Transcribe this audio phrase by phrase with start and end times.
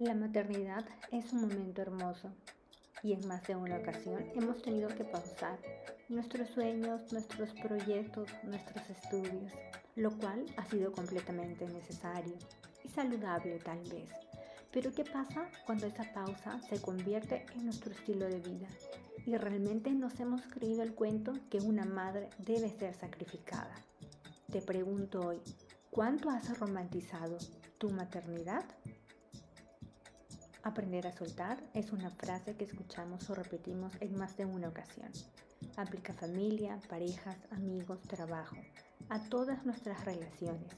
[0.00, 2.30] La maternidad es un momento hermoso
[3.02, 5.58] y en más de una ocasión hemos tenido que pausar
[6.08, 9.52] nuestros sueños, nuestros proyectos, nuestros estudios,
[9.96, 12.32] lo cual ha sido completamente necesario
[12.82, 14.08] y saludable tal vez.
[14.72, 18.68] Pero ¿qué pasa cuando esa pausa se convierte en nuestro estilo de vida?
[19.26, 23.74] Y realmente nos hemos creído el cuento que una madre debe ser sacrificada.
[24.50, 25.42] Te pregunto hoy,
[25.90, 27.36] ¿cuánto has romantizado
[27.76, 28.64] tu maternidad?
[30.62, 35.10] Aprender a soltar es una frase que escuchamos o repetimos en más de una ocasión.
[35.78, 38.56] Aplica familia, parejas, amigos, trabajo,
[39.08, 40.70] a todas nuestras relaciones.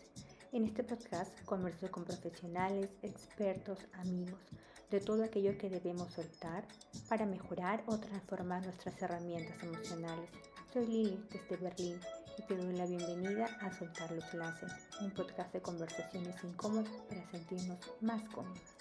[0.53, 4.41] En este podcast converso con profesionales, expertos, amigos,
[4.89, 6.65] de todo aquello que debemos soltar
[7.09, 10.31] para mejorar o transformar nuestras herramientas emocionales.
[10.73, 11.99] Soy Lili desde Berlín
[12.39, 17.29] y te doy la bienvenida a Soltar los Laces, un podcast de conversaciones incómodas para
[17.33, 18.77] sentirnos más cómodos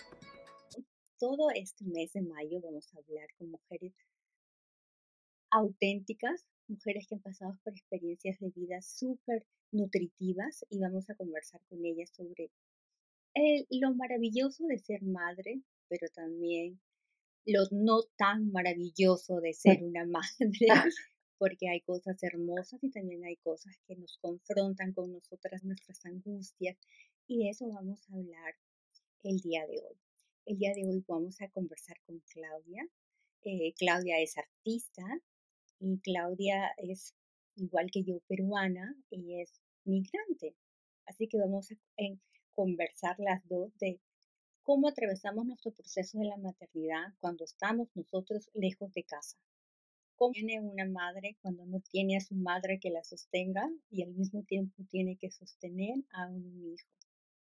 [1.22, 3.94] todo este mes de mayo vamos a hablar con mujeres
[5.52, 11.62] auténticas, mujeres que han pasado por experiencias de vida súper nutritivas y vamos a conversar
[11.70, 12.50] con ellas sobre
[13.70, 16.82] lo maravilloso de ser madre, pero también
[17.46, 20.68] lo no tan maravilloso de ser una madre,
[21.38, 26.80] porque hay cosas hermosas y también hay cosas que nos confrontan con nosotras, nuestras angustias,
[27.28, 28.56] y de eso vamos a hablar
[29.24, 30.11] el día de hoy.
[30.44, 32.88] El día de hoy vamos a conversar con Claudia.
[33.44, 35.04] Eh, Claudia es artista
[35.80, 37.14] y Claudia es,
[37.56, 40.56] igual que yo, peruana y es migrante.
[41.06, 41.76] Así que vamos a
[42.54, 44.02] conversar las dos de
[44.64, 49.38] cómo atravesamos nuestro proceso de la maternidad cuando estamos nosotros lejos de casa.
[50.16, 54.14] ¿Cómo tiene una madre cuando no tiene a su madre que la sostenga y al
[54.14, 56.90] mismo tiempo tiene que sostener a un hijo?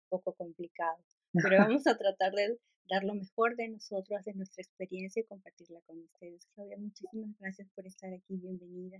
[0.04, 1.04] Un poco complicado.
[1.34, 2.58] Pero vamos a tratar de
[2.90, 6.48] dar lo mejor de nosotros, de nuestra experiencia y compartirla con ustedes.
[6.54, 8.38] Claudia, muchísimas gracias por estar aquí.
[8.38, 8.98] Bienvenida.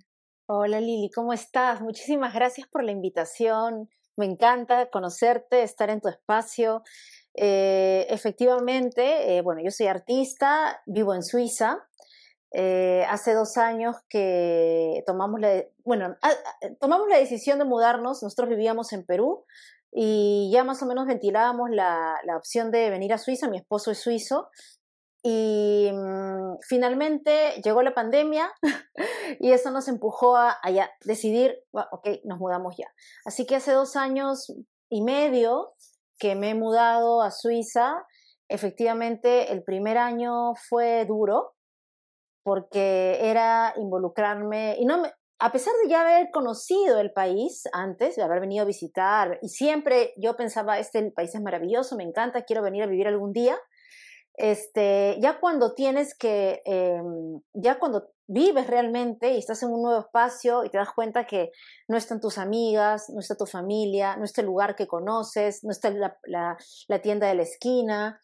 [0.48, 1.82] Hola Lili, ¿cómo estás?
[1.82, 3.90] Muchísimas gracias por la invitación.
[4.18, 6.84] Me encanta conocerte, estar en tu espacio.
[7.34, 11.88] Eh, efectivamente, eh, bueno, yo soy artista, vivo en Suiza.
[12.54, 16.18] Eh, hace dos años que tomamos la, bueno,
[16.82, 18.22] tomamos la decisión de mudarnos.
[18.22, 19.46] Nosotros vivíamos en Perú,
[19.92, 23.92] y ya más o menos ventilábamos la, la opción de venir a Suiza, mi esposo
[23.92, 24.50] es suizo,
[25.24, 28.52] y mm, finalmente llegó la pandemia
[29.40, 30.58] y eso nos empujó a,
[31.06, 32.88] decidir, ok, nos mudamos ya.
[33.26, 34.52] Así que hace dos años
[34.90, 35.74] y medio
[36.18, 38.06] que me he mudado a Suiza,
[38.48, 41.54] efectivamente el primer año fue duro
[42.44, 48.16] porque era involucrarme, y no me, a pesar de ya haber conocido el país antes,
[48.16, 52.44] de haber venido a visitar, y siempre yo pensaba, este país es maravilloso, me encanta,
[52.44, 53.58] quiero venir a vivir algún día,
[54.36, 60.00] este, ya cuando tienes que, em, ya cuando vives realmente y estás en un nuevo
[60.00, 61.52] espacio y te das cuenta que
[61.88, 65.72] no están tus amigas, no está tu familia, no está el lugar que conoces, no
[65.72, 66.58] está la,
[67.02, 68.22] tienda de la esquina,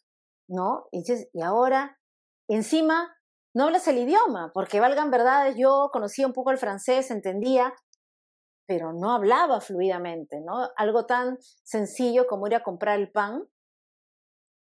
[0.48, 0.88] ¿no?
[0.92, 1.04] Y
[1.34, 1.98] ¿y ahora?
[2.48, 3.17] Encima
[3.58, 7.74] no hablas el idioma, porque valgan verdades, yo conocía un poco el francés, entendía,
[8.68, 10.70] pero no hablaba fluidamente, ¿no?
[10.76, 13.48] Algo tan sencillo como ir a comprar el pan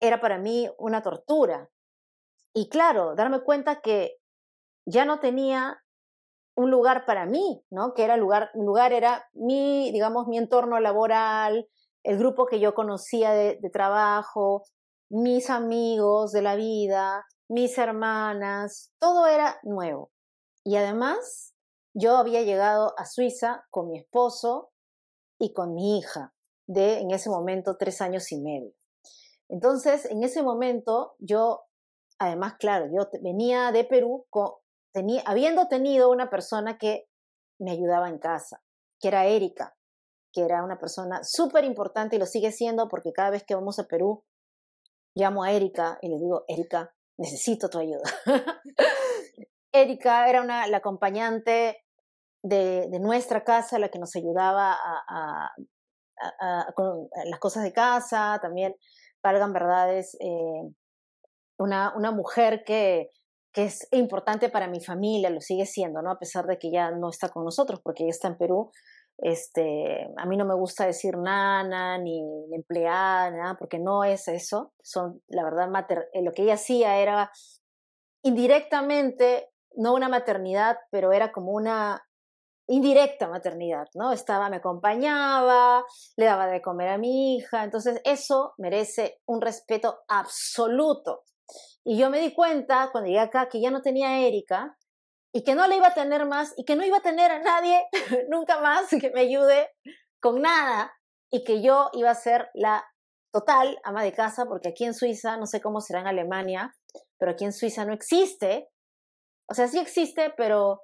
[0.00, 1.68] era para mí una tortura.
[2.54, 4.18] Y claro, darme cuenta que
[4.86, 5.82] ya no tenía
[6.54, 7.94] un lugar para mí, ¿no?
[7.94, 11.68] Que era lugar, lugar era mi, digamos, mi entorno laboral,
[12.04, 14.62] el grupo que yo conocía de trabajo,
[15.10, 20.12] mis amigos de la vida, mis hermanas, todo era nuevo.
[20.64, 21.54] Y además,
[21.94, 24.70] yo había llegado a Suiza con mi esposo
[25.38, 26.34] y con mi hija,
[26.66, 28.72] de en ese momento tres años y medio.
[29.48, 31.62] Entonces, en ese momento, yo,
[32.18, 34.50] además, claro, yo venía de Perú con,
[34.92, 37.08] tenía, habiendo tenido una persona que
[37.58, 38.62] me ayudaba en casa,
[39.00, 39.74] que era Erika,
[40.32, 43.78] que era una persona súper importante y lo sigue siendo porque cada vez que vamos
[43.78, 44.24] a Perú,
[45.14, 48.02] llamo a Erika y le digo, Erika, necesito tu ayuda.
[49.72, 51.84] Erika era una, la acompañante
[52.42, 54.76] de, nuestra casa, la que nos ayudaba
[55.08, 55.50] a,
[56.74, 58.74] con las cosas de casa, también,
[59.22, 60.62] valgan verdades, eh,
[61.58, 63.10] una, una mujer que,
[63.52, 66.10] que es importante para mi familia, lo sigue siendo, ¿no?
[66.10, 68.70] A pesar de que ya no está con nosotros, porque ella está en Perú,
[69.18, 72.22] este, a mí no me gusta decir nana ni
[72.54, 74.72] empleada, nada, porque no es eso.
[74.82, 75.68] Son, la verdad,
[76.12, 77.30] eh, lo que ella hacía era
[78.22, 82.02] indirectamente, no una maternidad, pero era como una,
[82.68, 84.12] indirecta maternidad, ¿no?
[84.12, 85.84] Estaba, me acompañaba,
[86.16, 91.22] le daba de comer a mi hija, entonces eso merece un respeto absoluto.
[91.82, 94.76] Y yo me di cuenta cuando llegué acá que ya no tenía a Erika
[95.32, 97.40] y que no la iba a tener más y que no iba a tener a
[97.40, 97.86] nadie
[98.28, 99.68] nunca más que me ayude
[100.20, 100.92] con nada
[101.30, 102.84] y que yo iba a ser la
[103.32, 106.74] total ama de casa porque aquí en Suiza, no sé cómo será en Alemania,
[107.18, 108.68] pero aquí en Suiza no existe.
[109.50, 110.82] O sea, sí existe, pero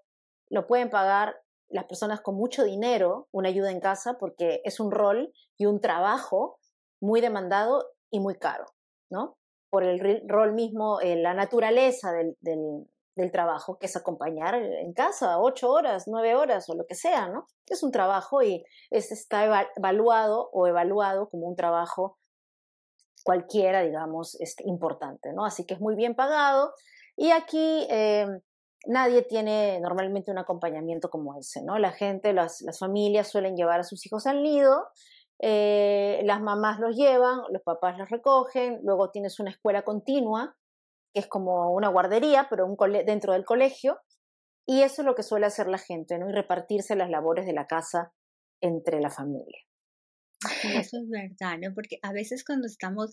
[0.50, 1.36] lo pueden pagar
[1.68, 5.80] las personas con mucho dinero, una ayuda en casa, porque es un rol y un
[5.80, 6.58] trabajo
[7.00, 8.66] muy demandado y muy caro,
[9.10, 9.36] ¿no?
[9.70, 12.86] Por el rol mismo, eh, la naturaleza del, del,
[13.32, 17.46] trabajo, que es acompañar en casa, ocho horas, nueve horas o lo que sea, ¿no?
[17.66, 22.18] Es un trabajo y es, está evaluado o evaluado como un trabajo
[23.24, 25.44] cualquiera, digamos, este, importante, ¿no?
[25.44, 26.74] Así que es muy bien pagado.
[27.16, 28.26] Y aquí eh,
[28.86, 31.78] nadie tiene normalmente un acompañamiento como ese, ¿no?
[31.78, 34.88] La gente, las, las familias suelen llevar a sus hijos al nido,
[35.40, 40.56] eh, las mamás los llevan, los papás los recogen, luego tienes una escuela continua,
[41.14, 42.76] que es como una guardería, pero un
[43.06, 44.00] dentro del colegio,
[44.66, 46.28] y eso es lo que suele hacer la gente, ¿no?
[46.28, 48.12] Y repartirse las labores de la casa
[48.60, 49.60] entre la familia.
[50.74, 51.72] eso es verdad, ¿no?
[51.74, 53.10] Porque a veces cuando estamos,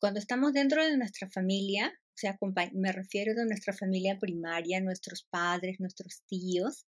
[0.00, 2.38] cuando estamos dentro de nuestra familia, o sea,
[2.74, 6.86] me refiero a nuestra familia primaria, nuestros padres, nuestros tíos,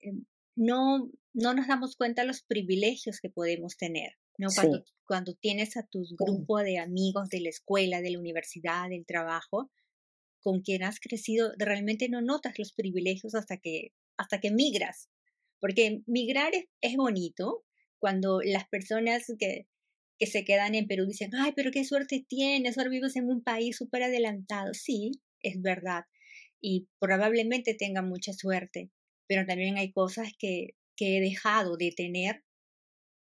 [0.00, 0.24] em,
[0.56, 4.12] no, no nos damos cuenta de los privilegios que podemos tener.
[4.38, 4.48] ¿No?
[4.54, 9.06] Cuando, cuando tienes a tu grupo de amigos de la escuela, de la universidad, del
[9.06, 9.70] trabajo,
[10.40, 15.08] con quien has crecido, realmente no notas los privilegios hasta que, hasta que migras.
[15.60, 17.64] Porque migrar es, es bonito
[17.98, 19.66] cuando las personas que,
[20.18, 23.42] que se quedan en Perú dicen, ay, pero qué suerte tienes, ahora vives en un
[23.42, 24.74] país súper adelantado.
[24.74, 26.04] Sí, es verdad.
[26.60, 28.90] Y probablemente tenga mucha suerte,
[29.26, 32.43] pero también hay cosas que, que he dejado de tener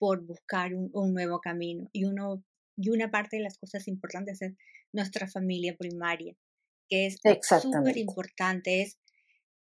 [0.04, 1.90] por buscar un, un, nuevo camino.
[1.94, 2.44] Y, uno,
[2.76, 4.54] y una parte de las cosas importantes es
[4.92, 6.36] nuestra familia primaria,
[6.90, 7.22] que es
[7.62, 8.82] súper importante.
[8.82, 9.00] Es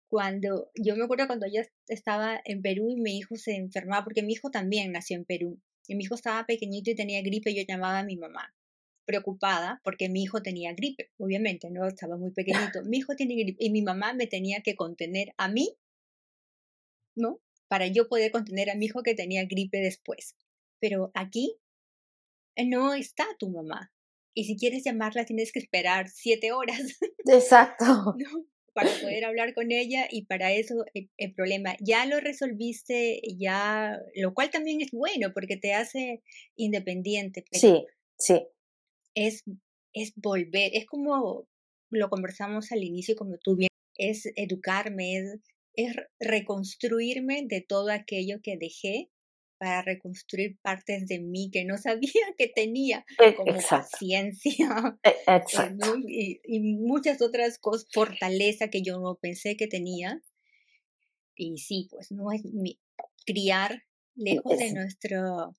[0.08, 4.24] cuando, yo me acuerdo cuando yo estaba en Perú y mi hijo se enfermaba, porque
[4.24, 7.64] mi hijo también nació en Perú y mi hijo estaba pequeñito y tenía gripe, yo
[7.68, 8.56] llamaba a mi mamá
[9.04, 11.86] preocupada porque mi hijo tenía gripe, obviamente, ¿no?
[11.86, 12.82] Estaba muy pequeñito.
[12.86, 15.76] Mi hijo tiene gripe y mi mamá me tenía que contener a mí,
[17.18, 17.42] ¿no?
[17.70, 20.36] Para yo poder contener a mi hijo que tenía gripe después.
[20.82, 21.56] Pero aquí
[22.56, 23.94] eh, no está tu mamá.
[24.34, 26.80] Y si quieres llamarla tienes que esperar siete horas.
[27.26, 27.86] Exacto.
[28.18, 28.46] ¿no?
[28.74, 34.34] para poder hablar con ella y para eso el, problema ya lo resolviste, ya, lo
[34.34, 36.22] cual también es bueno porque te hace
[36.56, 37.44] independiente.
[37.52, 37.86] sí,
[38.18, 38.48] sí.
[39.16, 39.44] Es,
[39.94, 41.48] es volver, es como
[41.90, 45.40] lo conversamos al inicio, como tú bien, es educarme, es,
[45.74, 49.10] es reconstruirme de todo aquello que dejé
[49.60, 55.16] para reconstruir partes de mí que no sabía que tenía, e, como paciencia e,
[56.46, 60.22] y, muchas otras cosas, fortaleza que yo no pensé que tenía.
[61.36, 62.42] Y sí, pues no es
[63.26, 63.84] criar
[64.16, 65.56] lejos de, nuestro,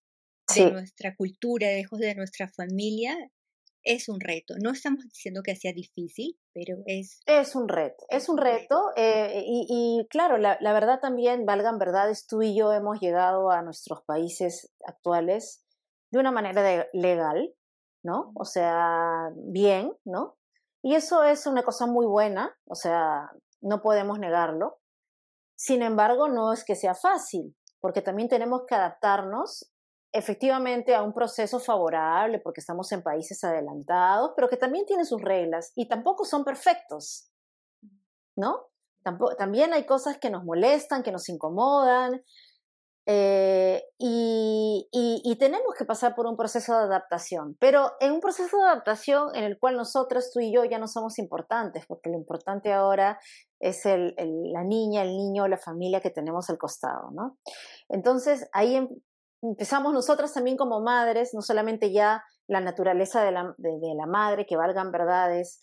[0.55, 3.17] de nuestra cultura, lejos de nuestra familia,
[3.85, 4.55] es un reto.
[4.62, 7.21] No estamos diciendo que sea difícil, pero es...
[7.27, 8.93] Es un reto, es un reto.
[8.97, 14.03] Eh, y, claro, la, verdad también, valgan verdades, tú y yo hemos llegado a nuestros
[14.03, 15.65] países actuales
[16.11, 17.55] de una manera legal,
[18.03, 18.32] ¿no?
[18.35, 20.37] O sea, bien, ¿no?
[20.83, 24.81] Y eso es una cosa muy buena, o sea, no podemos negarlo.
[25.54, 29.70] Sin embargo, no es que sea fácil, porque también tenemos que adaptarnos
[30.12, 35.23] efectivamente a un proceso favorable porque estamos en países adelantados, pero que también tienen sus
[35.23, 37.31] reglas y tampoco son perfectos,
[38.37, 38.67] ¿no?
[39.38, 42.23] también hay cosas que nos molestan, que nos incomodan
[43.07, 48.59] eh, y, y, tenemos que pasar por un proceso de adaptación, pero en un proceso
[48.59, 52.17] de adaptación en el cual nosotros, tú y yo, ya no somos importantes, porque lo
[52.17, 53.19] importante ahora
[53.59, 54.14] es el,
[54.52, 57.38] la niña, el niño, la familia que tenemos al costado, ¿no?
[57.88, 58.88] Entonces, ahí em,
[59.42, 64.47] empezamos nosotras también como madres, no solamente ya la naturaleza de la, de, la madre,
[64.47, 65.61] que valgan verdades,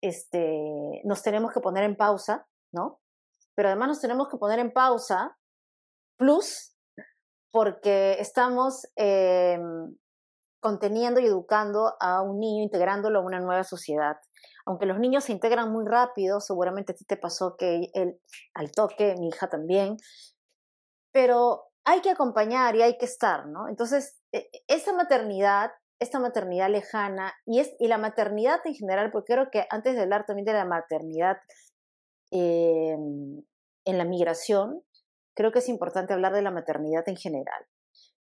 [0.00, 3.00] este, nos tenemos que poner en pausa, ¿no?
[3.54, 5.36] Pero además nos tenemos que poner en pausa,
[6.16, 6.74] plus,
[7.50, 9.96] porque estamos em,
[10.60, 14.16] conteniendo y educando a un niño, integrándolo a una nueva sociedad.
[14.64, 18.20] Aunque los niños se integran muy rápido, seguramente a ti te pasó que él,
[18.54, 19.96] al toque, mi hija también,
[21.12, 23.68] pero hay que acompañar y hay que estar, ¿no?
[23.68, 29.34] Entonces, e, esta maternidad, esta maternidad lejana y, es, y la maternidad en general, porque
[29.34, 31.38] creo que antes de hablar también de la maternidad
[32.30, 33.42] em,
[33.84, 34.82] en la migración,
[35.34, 37.66] creo que es importante hablar de la maternidad en general.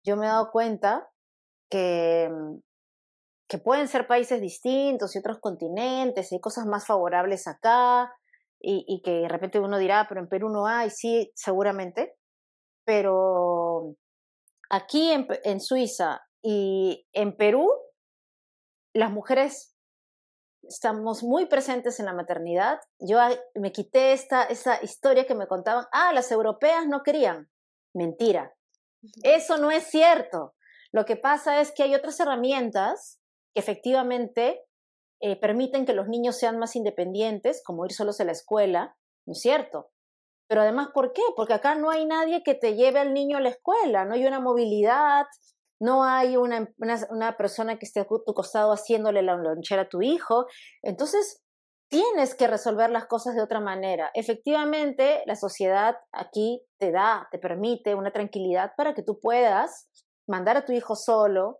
[0.04, 1.10] Yo me he dado cuenta
[1.70, 2.30] que,
[3.48, 8.14] que pueden ser países distintos y otros continentes, y hay cosas más favorables acá,
[8.62, 12.16] y, que de repente uno dirá, pero en Perú no hay, sí, seguramente,
[12.90, 13.96] pero
[14.72, 17.70] aquí en, en Suiza y en Perú,
[18.96, 19.76] las mujeres
[20.64, 22.80] estamos muy presentes en la maternidad.
[22.98, 23.20] Yo
[23.54, 27.52] me quité esta, esa historia que me contaban, ah, las europeas no querían.
[27.94, 28.56] Mentira.
[29.22, 30.56] Eso no es cierto.
[30.92, 33.22] Lo que pasa es que hay otras herramientas
[33.54, 34.64] que efectivamente
[35.22, 39.34] eh, permiten que los niños sean más independientes, como ir solos a la escuela, ¿no
[39.34, 39.92] es cierto?
[40.50, 41.22] Pero además, ¿por qué?
[41.36, 44.26] Porque acá no hay nadie que te lleve al niño a la escuela, no hay
[44.26, 45.28] una movilidad,
[45.80, 46.68] no hay una,
[47.10, 50.48] una, persona que esté a tu costado haciéndole la lonchera a tu hijo.
[50.82, 51.44] Entonces,
[51.88, 54.10] tienes que resolver las cosas de otra manera.
[54.16, 59.88] Efectivamente, la sociedad aquí te da, te permite una tranquilidad para que tú puedas
[60.28, 61.60] mandar a tu hijo solo,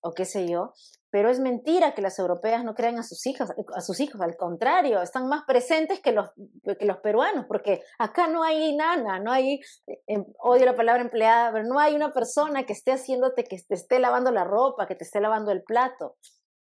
[0.00, 0.72] o qué sé yo,
[1.10, 4.36] pero es mentira que las europeas no crean a sus hijos, a sus hijos, al
[4.36, 6.30] contrario, están más presentes que los,
[6.78, 9.60] que los peruanos, porque acá no hay nana, no hay,
[10.06, 13.74] em, odio la palabra empleada, pero no hay una persona que esté haciéndote, que te
[13.74, 16.16] esté lavando la ropa, que te esté lavando el plato.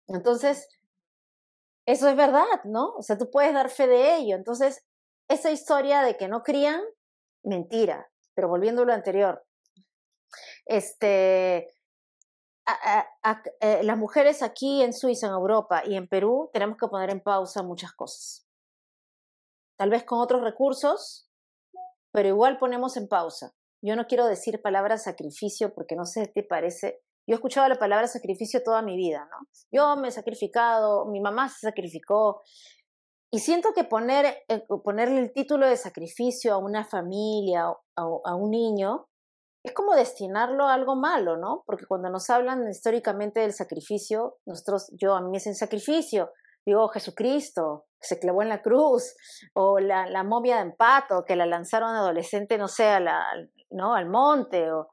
[0.09, 0.69] Entonces,
[1.87, 2.95] eso es verdad, ¿no?
[2.97, 4.37] O sea, tú puedes dar fe de ello.
[4.37, 4.87] Entonces,
[5.29, 6.81] esa historia de que no crían,
[7.43, 8.11] mentira.
[8.35, 9.45] Pero volviendo a lo anterior,
[10.67, 11.69] este,
[13.61, 17.21] eh, las mujeres aquí en Suiza, en Europa y en Perú tenemos que poner en
[17.21, 18.47] pausa muchas cosas.
[19.79, 21.31] Tal vez con otros recursos,
[22.13, 23.55] pero igual ponemos en pausa.
[23.83, 27.01] Yo no quiero decir palabra sacrificio porque no sé qué parece.
[27.27, 29.47] Yo he escuchado la palabra sacrificio toda mi vida, ¿no?
[29.73, 32.43] Yo me he sacrificado, mi mamá se sacrificó.
[33.33, 38.51] Y siento que poner, eh, ponerle el título de sacrificio a una familia, a un
[38.51, 39.10] niño,
[39.63, 41.63] es como destinarlo a algo malo, ¿no?
[41.67, 46.33] Porque cuando nos hablan históricamente del sacrificio, nosotros, yo a mí me dicen sacrificio,
[46.65, 49.15] digo Jesucristo, que se clavó en la cruz,
[49.55, 53.27] o la, la momia de empato, que la lanzaron adolescente, no sé, la,
[53.71, 53.95] ¿no?
[53.95, 54.89] al monte, o...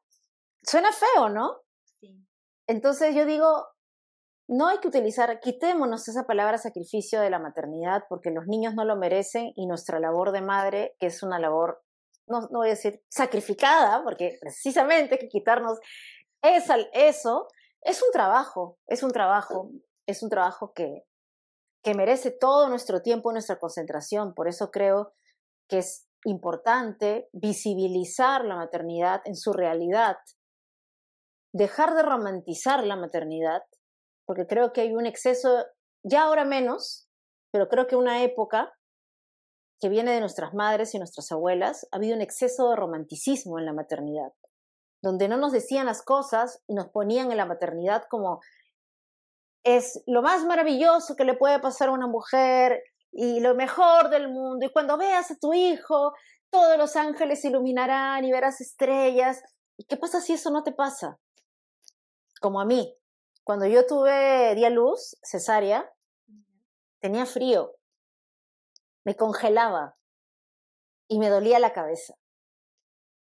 [0.61, 1.61] Suena feo, ¿no?
[2.01, 2.27] Sí.
[2.67, 3.67] Entonces yo digo,
[4.49, 8.83] no hay que utilizar, quitémonos esa palabra sacrificio de la maternidad, porque los niños no
[8.83, 11.83] lo merecen y nuestra labor de madre, que es una labor
[12.27, 15.79] no, voy a decir sacrificada, porque precisamente hay que quitarnos
[16.41, 17.47] eso,
[17.81, 19.71] es un trabajo, es un trabajo,
[20.07, 21.03] es un trabajo que,
[21.83, 24.33] que merece todo nuestro tiempo, nuestra concentración.
[24.33, 25.13] Por eso creo
[25.67, 30.17] que es importante visibilizar la maternidad en su realidad,
[31.53, 33.63] dejar de romantizar la maternidad,
[34.25, 35.65] porque creo que hay un exceso,
[36.03, 37.07] ya ahora menos,
[37.51, 38.76] pero creo que una época
[39.79, 43.65] que viene de nuestras madres y nuestras abuelas, ha habido un exceso de romanticismo en
[43.65, 44.33] la maternidad,
[45.01, 48.41] donde no nos decían las cosas y nos ponían en la maternidad como
[49.63, 52.81] es lo más maravilloso que le puede pasar a una mujer
[53.11, 54.65] y lo mejor del mundo.
[54.65, 56.13] Y cuando veas a tu hijo,
[56.49, 59.41] todos los ángeles iluminarán y verás estrellas.
[59.75, 61.19] ¿Y qué pasa si eso no te pasa?
[62.39, 62.95] Como a mí.
[63.43, 65.89] Cuando yo tuve día luz, cesárea,
[66.99, 67.76] tenía frío
[69.07, 69.95] me congelaba
[71.09, 72.15] y me dolía la cabeza.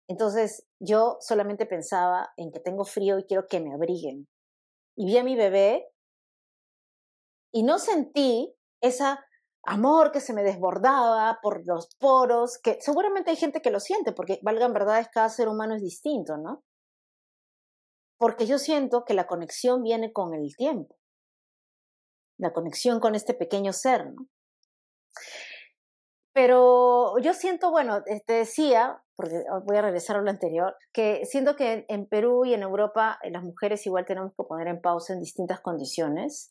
[0.07, 4.25] Entonces yo solamente pensaba en que tengo frío y quiero que me abriguen.
[4.95, 5.85] Y vi a mi bebé
[7.51, 9.03] y no sentí ese
[9.63, 14.13] amor que se me desbordaba por los poros, que seguramente hay gente que lo siente,
[14.13, 16.63] porque valgan verdades, cada ser humano es distinto, ¿no?
[18.17, 20.95] Porque yo siento que la conexión viene con el tiempo,
[22.37, 24.29] la conexión con este pequeño ser, ¿no?
[26.35, 31.25] Pero yo siento, bueno, te este, decía, porque voy a regresar a lo anterior, que
[31.25, 34.81] siento que en Perú y en Europa eh, las mujeres igual tenemos que poner en
[34.81, 36.49] pausa en distintas condiciones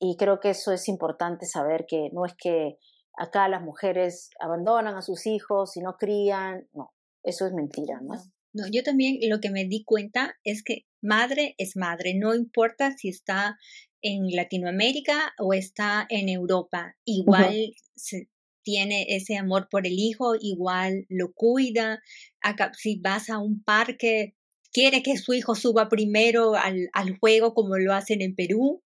[0.00, 2.78] y creo que eso es importante saber que no es que
[3.18, 8.14] acá las mujeres abandonan a sus hijos y no crían, no, eso es mentira, ¿no?
[8.54, 12.96] No, yo también lo que me di cuenta es que madre es madre, no importa
[12.96, 13.58] si está
[14.00, 18.28] en Latinoamérica o está en Europa, igual se,
[18.68, 22.02] tiene ese amor por el hijo, igual lo cuida.
[22.42, 24.36] Acá, si vas a un parque,
[24.74, 28.82] quiere que su hijo suba primero al, juego como lo hacen en Perú.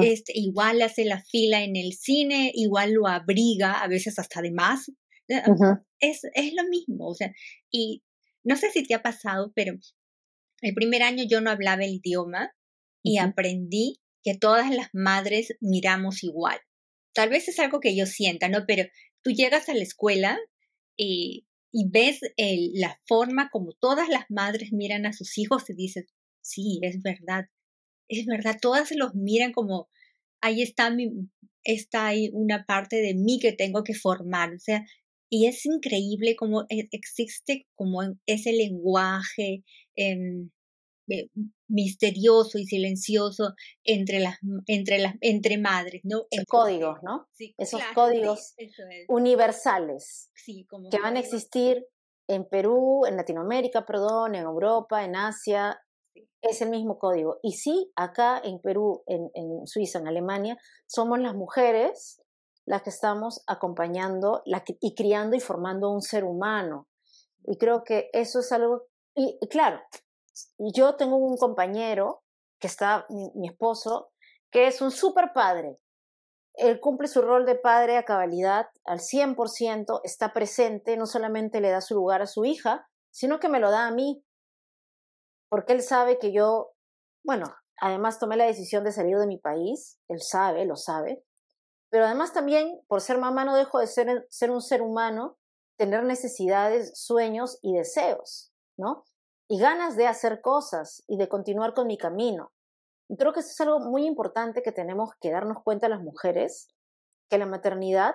[0.00, 4.52] este, igual hace la fila en el cine, igual lo abriga, a veces hasta de
[4.52, 4.88] más.
[5.28, 5.42] Eh,
[5.98, 7.30] es, es lo mismo, o sea,
[7.70, 8.02] y
[8.42, 9.74] no sé si te ha pasado, pero
[10.62, 12.52] el primer año yo no hablaba el idioma
[13.02, 16.58] y aprendí que todas las madres miramos igual.
[17.12, 18.64] Tal vez es algo que yo sienta, ¿no?
[18.66, 18.84] Pero
[19.22, 20.38] tú llegas a la escuela
[20.96, 22.20] y ves
[22.74, 26.06] la forma como todas las madres miran a sus hijos y dices,
[26.42, 27.46] sí, es verdad,
[28.08, 29.88] es verdad, todas los miran como,
[30.40, 31.10] ahí está, mi,
[31.64, 34.84] está ahí una parte de mí que tengo que formar, o sea,
[35.30, 39.62] y es increíble cómo e, existe como ese lenguaje
[39.94, 40.50] em,
[41.68, 46.26] misterioso y silencioso entre las entre las entre madres, ¿no?
[46.30, 47.28] Esos códigos, ¿no?
[47.58, 48.54] Esos códigos
[49.08, 50.30] universales
[50.90, 51.86] que van a existir
[52.28, 55.80] en Perú, en Latinoamérica, perdón, en Europa, en Asia,
[56.42, 57.38] es el mismo código.
[57.42, 62.22] Y sí, acá en Perú, en, en, Suiza, en Alemania, somos las mujeres
[62.66, 64.42] las que estamos acompañando
[64.80, 66.88] y criando y formando un ser humano.
[67.44, 69.80] Y creo que eso es algo, y, claro,
[70.58, 72.22] yo tengo un compañero
[72.60, 74.12] que está, mi, esposo,
[74.50, 75.78] que es un super padre.
[76.54, 81.70] Él cumple su rol de padre a cabalidad, al 100%, está presente, no solamente le
[81.70, 84.22] da su lugar a su hija, sino que me lo da a mí,
[85.48, 86.72] porque él sabe que yo,
[87.24, 87.46] bueno,
[87.80, 91.24] además tomé la decisión de salir de mi país, él sabe, lo sabe,
[91.90, 95.38] pero además también, por ser mamá, no dejo de ser, ser un ser humano,
[95.76, 99.04] tener necesidades, sueños y deseos, ¿no?
[99.50, 102.52] Y ganas de hacer cosas y de continuar con mi camino.
[103.08, 106.68] Y creo que eso es algo muy importante que tenemos que darnos cuenta las mujeres,
[107.28, 108.14] que la maternidad,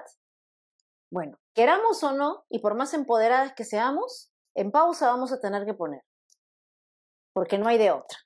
[1.12, 5.66] bueno, queramos o no, y por más empoderadas que seamos, en pausa vamos a tener
[5.66, 6.02] que poner
[7.36, 8.18] porque no hay de otra,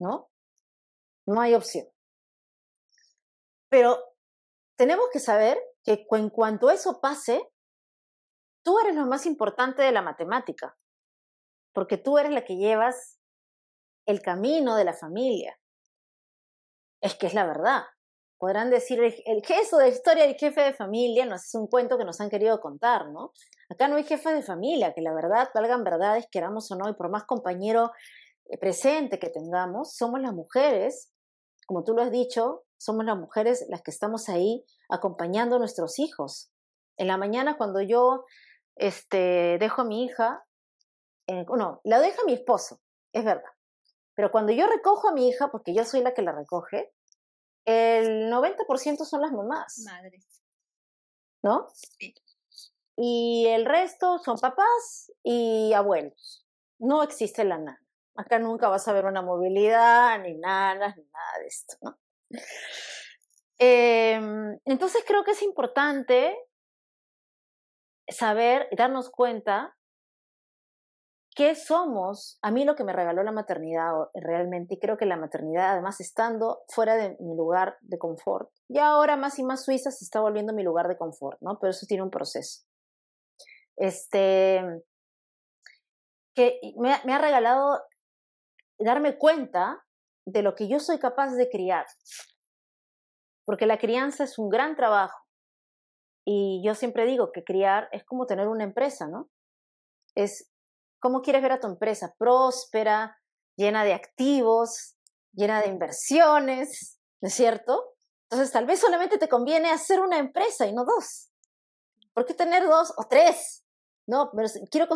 [0.00, 0.30] ¿no?
[1.26, 1.86] No hay opción.
[3.68, 4.02] Pero
[4.76, 7.46] tenemos que saber que en cuanto eso pase,
[8.64, 10.74] tú eres lo más importante de la matemática,
[11.78, 13.20] porque tú eres la que llevas
[14.04, 15.56] el camino de la familia.
[17.00, 17.82] Es que es la verdad.
[18.36, 22.04] Podrán decir, el, gesto de historia del jefe de familia no es un cuento que
[22.04, 23.32] nos han querido contar, ¿no?
[23.70, 26.94] Acá no hay jefe de familia, que la verdad valgan verdades, queramos o no, y
[26.94, 27.92] por más compañero
[28.46, 31.12] eh, presente que tengamos, somos las mujeres,
[31.68, 36.00] como tú lo has dicho, somos las mujeres las que estamos ahí acompañando a nuestros
[36.00, 36.50] hijos.
[36.96, 38.24] En la mañana cuando yo
[38.74, 40.42] este, dejo a mi hija,
[41.28, 42.80] eh, no, la deja mi esposo,
[43.12, 43.50] es verdad.
[44.14, 46.92] Pero cuando yo recojo a mi hija, porque yo soy la que la recoge,
[47.64, 49.84] el 90% son las mamás.
[49.84, 50.42] Madres.
[51.42, 51.68] ¿No?
[51.72, 52.14] Sí.
[52.96, 56.44] Y el resto son papás y abuelos.
[56.80, 57.80] No existe la nada.
[58.16, 61.98] Acá nunca vas a ver una movilidad, ni nada, ni nada de esto, ¿no?
[63.58, 66.36] Em, entonces creo que es importante
[68.08, 69.77] saber darnos cuenta
[71.38, 72.36] qué somos.
[72.42, 76.00] A mí lo que me regaló la maternidad realmente, y creo que la maternidad, además
[76.00, 80.20] estando fuera de mi lugar de confort, y ahora más y más Suiza se está
[80.20, 81.60] volviendo mi lugar de confort, ¿no?
[81.60, 82.64] Pero eso tiene un proceso.
[83.76, 84.82] Este,
[86.34, 87.84] que me, ha regalado
[88.80, 89.80] darme cuenta
[90.26, 91.86] de lo que yo soy capaz de criar.
[93.44, 95.24] Porque la crianza es un gran trabajo.
[96.26, 99.30] Y yo siempre digo que criar es como tener una empresa, ¿no?
[100.16, 100.50] Es
[101.00, 103.16] cómo quieres ver a tu empresa, próspera,
[103.56, 104.96] llena de activos,
[105.32, 107.94] llena de inversiones, ¿no es cierto?
[108.30, 111.30] Entonces tal vez solamente te conviene hacer una empresa y no dos.
[112.14, 113.64] ¿Por qué tener dos o tres?
[114.06, 114.88] No, pero quiero,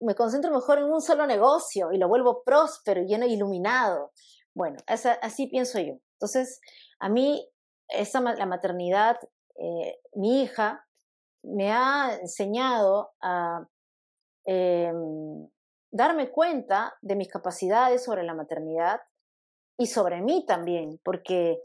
[0.00, 4.12] me concentro mejor en un solo negocio y lo vuelvo próspero, lleno iluminado.
[4.54, 5.94] Bueno, así pienso yo.
[6.14, 6.60] Entonces,
[6.98, 7.48] a mí,
[7.88, 9.16] esa, la maternidad,
[9.56, 10.86] eh, mi hija
[11.42, 13.66] me ha enseñado a
[14.44, 15.48] em,
[15.90, 19.00] darme cuenta de mis capacidades sobre la maternidad
[19.78, 21.60] y sobre mí también, porque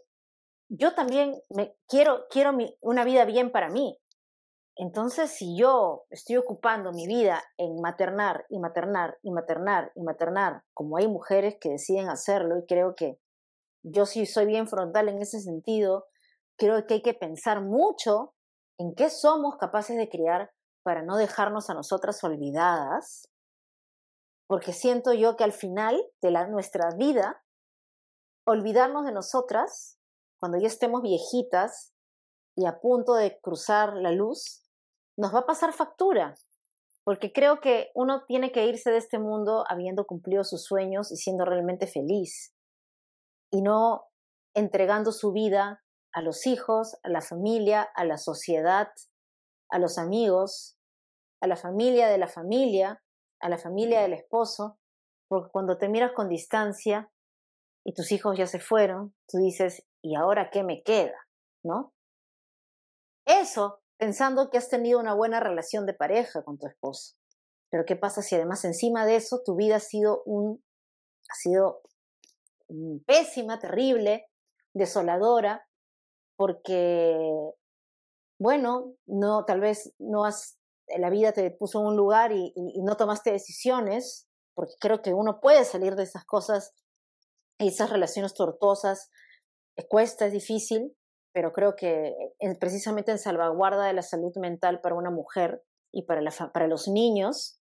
[0.69, 3.99] yo también me, quiero, quiero una vida bien para mí.
[4.77, 10.63] Entonces, si yo estoy ocupando mi vida en maternar y maternar y maternar y maternar,
[10.73, 13.19] como hay mujeres que deciden hacerlo, y creo que
[13.83, 16.07] yo sí soy bien frontal en ese sentido,
[16.57, 18.33] creo que hay que pensar mucho
[18.77, 20.51] en qué somos capaces de criar
[20.85, 23.27] para no dejarnos a nosotras olvidadas,
[24.47, 27.43] porque siento yo que al final de la, nuestra vida,
[28.45, 29.97] olvidarnos de nosotras,
[30.39, 31.91] cuando ya estemos viejitas
[32.55, 34.63] y a punto de cruzar la luz,
[35.17, 36.35] nos va a pasar factura,
[37.03, 41.17] porque creo que uno tiene que irse de este mundo habiendo cumplido sus sueños y
[41.17, 42.53] siendo realmente feliz,
[43.51, 44.05] y no
[44.53, 48.89] entregando su vida a los hijos, a la familia, a la sociedad,
[49.71, 50.74] a los amigos,
[51.41, 53.03] a la familia de la familia,
[53.39, 54.79] a la familia del esposo,
[55.27, 57.11] porque cuando te miras con distancia
[57.83, 61.17] y tus hijos ya se fueron, tú dices, ¿y ahora qué me queda?
[61.63, 61.93] ¿No?
[63.25, 67.15] Eso pensando que has tenido una buena relación de pareja con tu esposo.
[67.69, 70.63] Pero ¿qué pasa si además encima de eso tu vida ha sido un
[71.29, 71.81] ha sido
[73.05, 74.27] pésima, terrible,
[74.73, 75.67] desoladora,
[76.35, 77.17] porque
[78.39, 80.57] bueno, no tal vez no has
[80.97, 85.39] la vida te puso en un lugar y, no tomaste decisiones, porque creo que uno
[85.41, 86.73] puede salir de esas cosas,
[87.59, 89.11] esas relaciones tortuosas,
[89.75, 90.95] eh, cuesta, es difícil,
[91.33, 92.15] pero creo que
[92.59, 96.21] precisamente en salvaguarda de la salud mental para una mujer y para,
[96.53, 97.59] para los niños,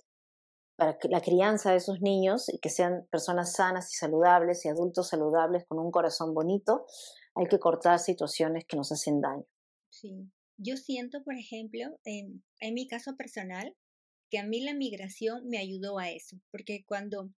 [0.75, 5.09] para la crianza de esos niños y que sean personas sanas y saludables y adultos
[5.09, 6.85] saludables con un corazón bonito,
[7.35, 9.45] hay que cortar situaciones que nos hacen daño.
[9.89, 10.29] Sí,
[10.61, 13.75] yo siento, por ejemplo, en, en mi caso personal,
[14.29, 17.31] que a mí la migración me ayudó a eso, porque cuando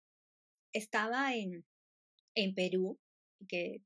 [0.73, 1.65] estaba en,
[2.35, 2.99] en Perú,
[3.49, 3.83] que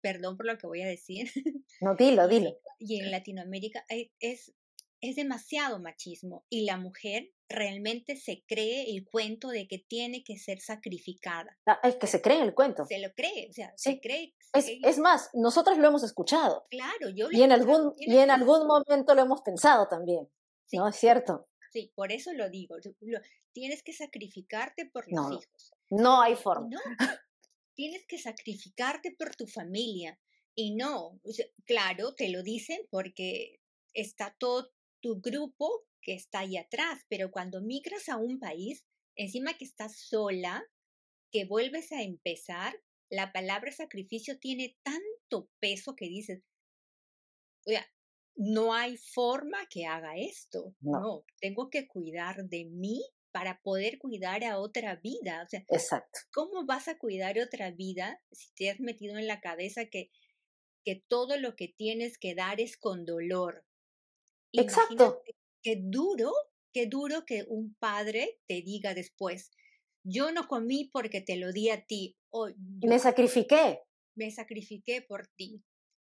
[0.00, 1.30] perdón por lo que voy a decir.
[1.80, 2.56] No, dilo, dilo.
[2.78, 3.84] Y en Latinoamérica
[4.20, 4.54] es,
[5.00, 10.38] es demasiado machismo y la mujer realmente se cree el cuento de que tiene que
[10.38, 11.58] ser sacrificada.
[11.66, 12.84] Ah, es que se cree el cuento.
[12.86, 14.34] Se lo cree, o sea, se cree.
[14.52, 16.66] es, más, nosotros lo hemos escuchado.
[16.70, 20.28] Claro, yo lo y en algún Y en algún momento lo hemos pensado también.
[20.72, 21.48] ¿No es cierto?
[21.72, 22.76] Sí, por eso lo digo.
[23.52, 25.72] tienes que sacrificarte por los hijos.
[25.90, 26.68] No hay forma.
[26.70, 26.78] No,
[27.74, 30.18] tienes que sacrificarte por tu familia.
[30.56, 31.20] Y no,
[31.64, 33.60] claro, te lo dicen porque
[33.92, 38.84] está todo tu grupo que está ahí atrás, pero cuando migras a un país,
[39.16, 40.64] encima que estás sola,
[41.32, 42.74] que vuelves a empezar,
[43.10, 46.42] la palabra sacrificio tiene tanto peso que dices,
[47.66, 47.86] o sea,
[48.36, 50.74] no hay forma que haga esto.
[50.80, 51.24] No.
[51.40, 55.42] tengo que cuidar de mí para poder cuidar a otra vida.
[55.44, 56.20] O sea, Exacto.
[56.32, 60.10] ¿cómo vas a cuidar otra vida si te has metido en la cabeza que,
[60.84, 63.64] que todo lo que tienes que dar es con dolor?
[64.52, 65.22] Exacto.
[65.64, 66.30] Qué duro,
[66.74, 69.50] qué duro que un padre te diga después,
[70.04, 72.16] yo no comí porque te lo di a ti.
[72.30, 72.48] O
[72.82, 73.80] me sacrifiqué.
[74.14, 75.64] Me sacrifiqué por ti.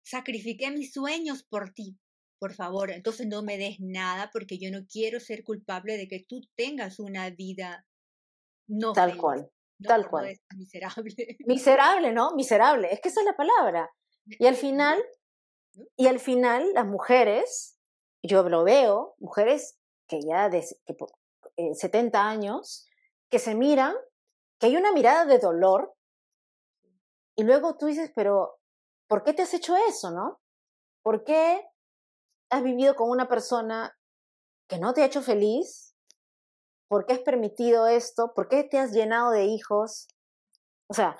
[0.05, 1.97] Sacrifiqué mis sueños por ti.
[2.39, 6.23] Por favor, entonces no me des nada porque yo no quiero ser culpable de que
[6.23, 7.85] tú tengas una vida
[8.67, 9.51] no tal cual.
[9.83, 10.37] tal cual.
[10.55, 11.37] miserable.
[11.45, 12.35] Miserable, ¿no?
[12.35, 12.93] Miserable.
[12.93, 13.89] Es que esa es la palabra.
[14.27, 15.01] Y al final,
[15.97, 17.78] y al final las mujeres
[18.23, 19.77] yo lo veo, mujeres
[20.07, 20.65] que ya de
[21.73, 22.87] 70 eh, años,
[23.29, 23.95] que se miran,
[24.59, 25.93] que hay una mirada de dolor,
[27.35, 28.59] y luego tú dices, pero,
[29.07, 30.41] ¿por qué te has hecho eso, no?
[31.03, 31.65] ¿Por qué
[32.49, 33.97] has vivido con una persona
[34.67, 35.95] que no te ha hecho feliz?
[36.89, 38.33] ¿Por qué has permitido esto?
[38.35, 40.07] ¿Por qué te has llenado de hijos?
[40.87, 41.15] O sea,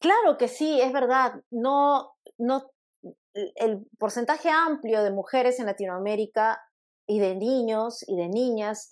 [0.00, 2.71] claro que sí, es verdad, no, no
[3.34, 6.60] el porcentaje amplio de mujeres en Latinoamérica
[7.06, 8.90] y de niños y de niñas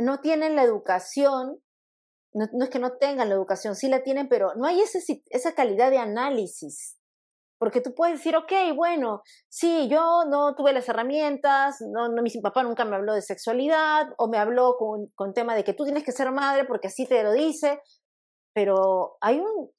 [0.00, 1.58] no tienen la educación,
[2.34, 5.00] no, es que no tengan la educación, sí la tienen, pero no hay ese,
[5.30, 6.98] esa calidad de análisis.
[7.58, 12.30] Porque tú puedes decir, ok, bueno, sí, yo no tuve las herramientas, no, no, mi
[12.42, 15.84] papá nunca me habló de sexualidad, o me habló con, con tema de que tú
[15.84, 17.80] tienes que ser madre porque así te lo dice,
[18.52, 19.70] pero hay un,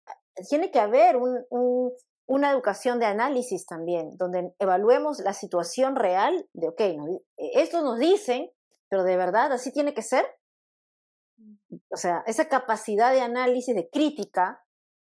[0.50, 1.92] tiene que haber un,
[2.28, 6.82] una educación de análisis también, donde evaluemos la situación real de, ok,
[7.38, 8.52] esto nos dicen,
[8.90, 10.26] pero de verdad así tiene que ser.
[11.90, 14.62] O sea, esa capacidad de análisis, de crítica,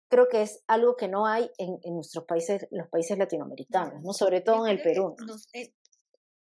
[0.09, 4.13] creo que es algo que no hay en, nuestros países, los países latinoamericanos, ¿no?
[4.13, 5.17] sobre todo en el Perú.
[5.53, 5.73] es,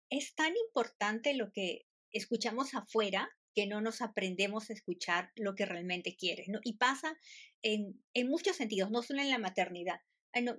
[0.09, 5.67] es tan importante lo que escuchamos afuera que no nos aprendemos a escuchar lo que
[5.67, 6.59] realmente quieres, ¿no?
[6.63, 7.15] Y pasa
[7.61, 9.99] en, en muchos sentidos, no solo en la maternidad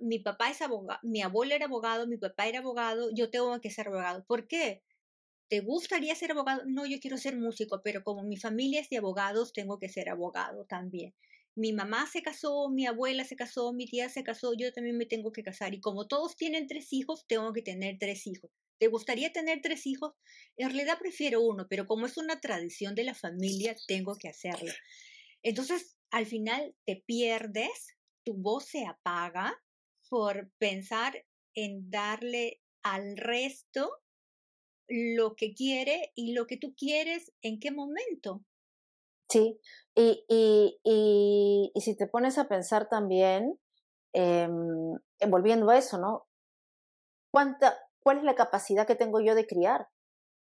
[0.01, 3.69] mi papá es abogado, mi abuelo era abogado, mi papá era abogado, yo tengo que
[3.69, 4.23] ser abogado.
[4.25, 4.83] ¿Por qué?
[5.49, 6.63] ¿Te gustaría ser abogado?
[6.65, 10.09] No, yo quiero ser músico, pero como mi familia es de abogados, tengo que ser
[10.09, 11.13] abogado también.
[11.55, 15.05] Mi mamá se casó, mi abuela se casó, mi tía se casó, yo también me
[15.05, 15.73] tengo que casar.
[15.73, 18.51] Y como todos tienen tres hijos, tengo que tener tres hijos.
[18.77, 20.13] ¿Te gustaría tener tres hijos?
[20.57, 24.71] En realidad prefiero uno, pero como es una tradición de la familia, tengo que hacerlo.
[25.43, 29.55] Entonces, al final te pierdes, tu voz se apaga
[30.09, 34.01] por pensar en darle al resto
[34.87, 38.43] lo que quiere y lo que tú quieres en qué momento.
[39.29, 39.59] Sí,
[39.95, 43.59] y, y, y, si te pones a pensar también,
[44.13, 44.47] eh,
[45.27, 46.27] volviendo a eso, ¿no?
[47.31, 49.89] ¿Cuánta, ¿Cuál es la capacidad que tengo yo de criar?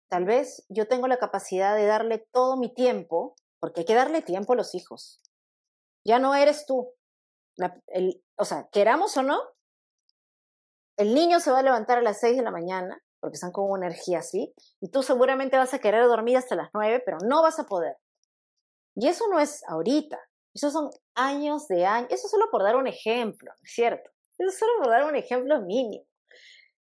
[0.09, 4.23] Tal vez yo tengo la capacidad de darle todo mi tiempo, porque hay que darle
[4.23, 5.21] tiempo a los hijos.
[6.05, 6.95] Ya no eres tú,
[7.89, 9.41] el, o sea, queramos o no,
[10.97, 13.71] el niño se va a levantar a las 6 de la mañana porque están con
[13.71, 17.43] una energía así, y tú seguramente vas a querer dormir hasta las 9, pero no
[17.43, 17.97] vas a poder.
[18.97, 20.19] Y eso no es ahorita,
[20.55, 24.11] eso son años de años, eso solo por dar un ejemplo, ¿no es cierto?
[24.39, 26.05] Eso solo por dar un ejemplo mínimo.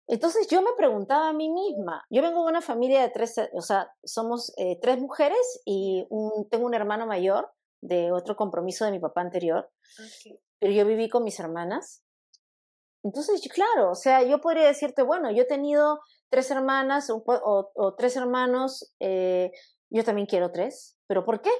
[0.08, 3.62] Entonces yo me preguntaba a mí misma, yo vengo de una familia de tres, o
[3.62, 6.06] sea, somos eh, tres mujeres y
[6.52, 7.50] tengo un hermano mayor
[7.82, 9.68] de otro compromiso de mi papá anterior,
[10.60, 12.04] pero yo viví con mis hermanas.
[13.04, 18.16] Entonces, claro, o sea, yo podría decirte, bueno, yo he tenido tres hermanas o, tres
[18.16, 19.52] hermanos, eh,
[19.90, 21.52] yo también quiero tres, pero ¿por qué?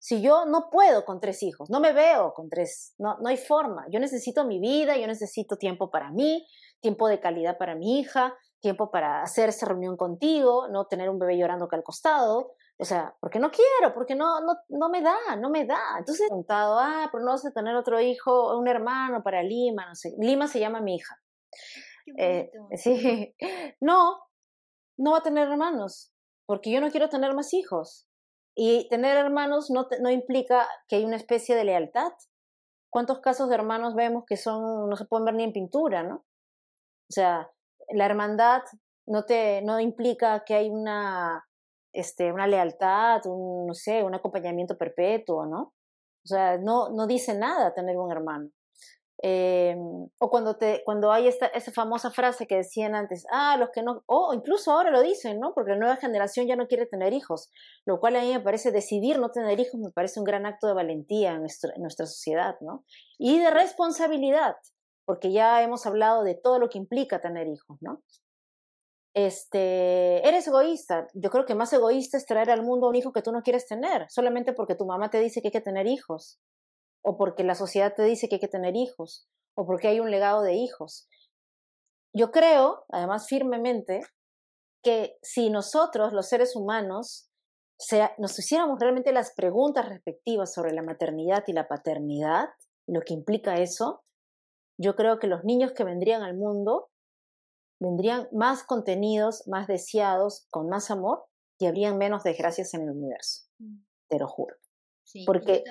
[0.00, 3.36] Si yo no puedo con tres hijos, no me veo con tres, no, no hay
[3.36, 3.86] forma.
[3.90, 6.46] Yo necesito mi vida, yo necesito tiempo para mí,
[6.80, 11.18] tiempo de calidad para mi hija, tiempo para hacer esa reunión contigo, no tener un
[11.18, 12.52] bebé llorando acá al costado.
[12.80, 15.98] O sea, porque no quiero, porque no, no, no me da, no me da.
[15.98, 19.86] Entonces he preguntado, ah, pero no vas a tener otro hijo, un hermano para Lima,
[19.88, 20.14] no sé.
[20.18, 21.20] Lima se llama mi hija.
[22.16, 23.34] Eh, sí,
[23.80, 24.18] no,
[24.96, 26.12] no va a tener hermanos,
[26.46, 28.06] porque yo no quiero tener más hijos.
[28.54, 32.12] Y tener hermanos no, no implica que hay una especie de lealtad.
[32.90, 36.16] ¿Cuántos casos de hermanos vemos que son, no se pueden ver ni en pintura, ¿no?
[36.16, 37.50] O sea,
[37.92, 38.62] la hermandad
[39.06, 41.47] no, te, no implica que hay una,
[41.92, 45.74] este, una lealtad, un, no sé, un acompañamiento perpetuo, ¿no?
[46.24, 48.50] O sea, no, no dice nada tener un hermano.
[49.20, 49.74] Eh,
[50.20, 53.82] o cuando, te, cuando hay esta, esa famosa frase que decían antes, ah, los que
[53.82, 55.54] no, o incluso ahora lo dicen, ¿no?
[55.54, 57.50] Porque la nueva generación ya no quiere tener hijos,
[57.84, 60.68] lo cual a mí me parece decidir no tener hijos, me parece un gran acto
[60.68, 62.84] de valentía en, en nuestra sociedad, ¿no?
[63.18, 64.54] Y de responsabilidad,
[65.04, 68.02] porque ya hemos hablado de todo lo que implica tener hijos, ¿no?
[69.14, 71.08] Este, eres egoísta.
[71.14, 73.42] Yo creo que más egoísta es traer al mundo a un hijo que tú no
[73.42, 76.40] quieres tener, solamente porque tu mamá te dice que hay que tener hijos
[77.02, 80.10] o porque la sociedad te dice que hay que tener hijos, o porque hay un
[80.10, 81.08] legado de hijos.
[82.12, 84.02] Yo creo, además firmemente,
[84.82, 87.30] que si nosotros, los seres humanos,
[88.18, 92.48] nos hiciéramos realmente las preguntas respectivas sobre la maternidad y la paternidad,
[92.86, 94.02] lo que implica eso,
[94.78, 96.90] yo creo que los niños que vendrían al mundo
[97.80, 101.24] vendrían más contenidos, más deseados, con más amor
[101.58, 103.42] y habrían menos desgracias en el universo.
[103.58, 103.78] Mm.
[104.08, 104.56] Te lo juro.
[105.26, 105.64] Porque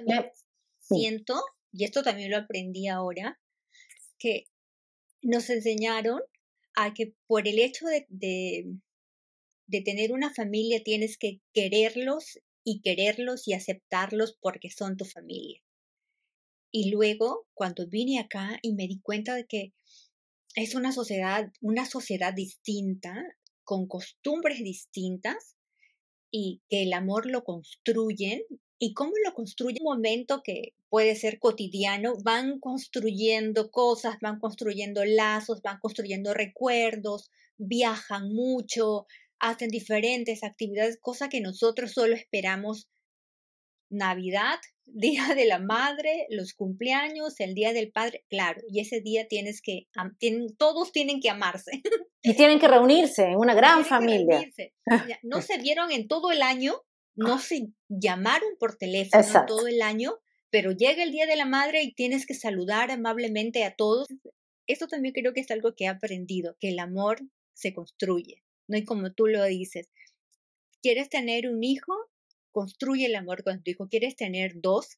[0.80, 1.36] siento,
[1.72, 3.39] y esto también lo aprendí ahora,
[4.17, 4.46] que
[5.22, 6.22] nos enseñaron
[6.76, 13.48] a que por el hecho de, de, tener una familia tienes que quererlos y quererlos
[13.48, 15.62] y aceptarlos porque son tu familia.
[16.72, 19.74] Y luego, cuando vine acá y me di cuenta de que
[20.63, 23.15] es una sociedad, una sociedad distinta,
[23.63, 25.56] con costumbres distintas,
[26.32, 28.41] y que el amor lo construyen
[28.80, 29.80] ¿Y cómo lo construye?
[29.82, 37.32] Un momento que puede ser cotidiano, van construyendo cosas, van construyendo lazos, van construyendo recuerdos,
[37.58, 39.08] viajan mucho,
[39.39, 42.88] hacen diferentes actividades, cosa que nosotros solo esperamos
[43.89, 49.28] Navidad, Día de la Madre, los cumpleaños, el Día del Padre, claro, y ese día
[49.28, 51.82] tienes que, tienen, todos tienen que amarse.
[52.21, 54.41] Y tienen que reunirse en una gran familia.
[55.23, 56.82] No se vieron en todo el año,
[57.15, 60.13] no se llamaron por teléfono todo el año,
[60.50, 64.08] pero llega el Día de la Madre y tienes que saludar amablemente a todos.
[64.67, 67.19] Esto también creo que es algo que he aprendido, que el amor
[67.54, 69.89] se construye, no y como tú lo dices.
[70.82, 71.93] ¿Quieres tener un hijo?
[72.58, 73.88] Construye el amor con tu hijo.
[73.88, 74.98] ¿Quieres tener dos?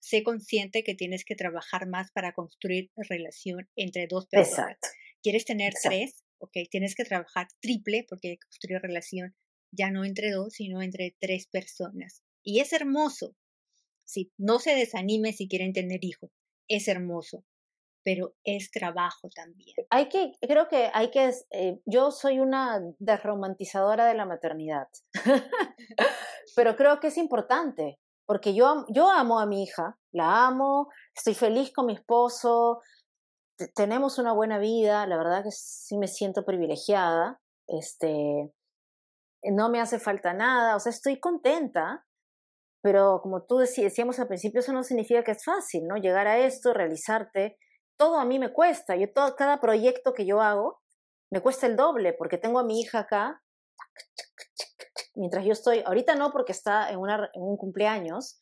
[0.00, 4.78] Sé consciente que tienes que trabajar más para construir relación entre dos personas.
[5.22, 6.24] ¿Quieres tener tres?
[6.38, 9.36] Ok, tienes que trabajar triple porque hay que construir relación
[9.70, 12.24] ya no entre dos, sino entre tres personas.
[12.42, 13.36] Y es hermoso.
[14.04, 16.32] Sí, no se desanime si quieren tener hijos,
[16.66, 17.44] es hermoso,
[18.08, 19.76] pero es trabajo también.
[19.90, 24.88] Hay que, creo que hay que, eh, yo soy una desromantizadora de la maternidad,
[26.56, 31.34] pero creo que es importante, porque yo, yo amo a mi hija, la amo, estoy
[31.34, 32.80] feliz con mi esposo,
[33.74, 38.50] tenemos una buena vida, la verdad que sí me siento privilegiada, este,
[39.42, 42.06] no me hace falta nada, o sea, estoy contenta,
[42.82, 45.98] pero como tú decíamos al principio, eso no significa que es fácil, ¿no?
[45.98, 47.58] Llegar a esto, realizarte,
[47.98, 50.80] todo a mí me cuesta, yo todo, cada proyecto que yo hago
[51.30, 53.42] me cuesta el doble, porque tengo a mi hija acá,
[55.14, 58.40] mientras yo estoy, ahorita no porque está en, un cumpleaños,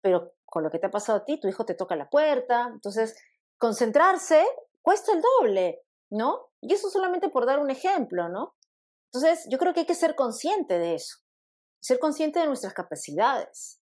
[0.00, 2.70] pero con lo que te ha pasado a ti, tu hijo te toca la puerta,
[2.72, 3.16] entonces
[3.58, 4.44] concentrarse
[4.82, 6.50] cuesta el doble, ¿no?
[6.60, 8.54] Y eso solamente por dar un ejemplo, ¿no?
[9.12, 11.18] Entonces, yo creo que hay que ser consciente de eso,
[11.80, 13.80] ser consciente de nuestras capacidades.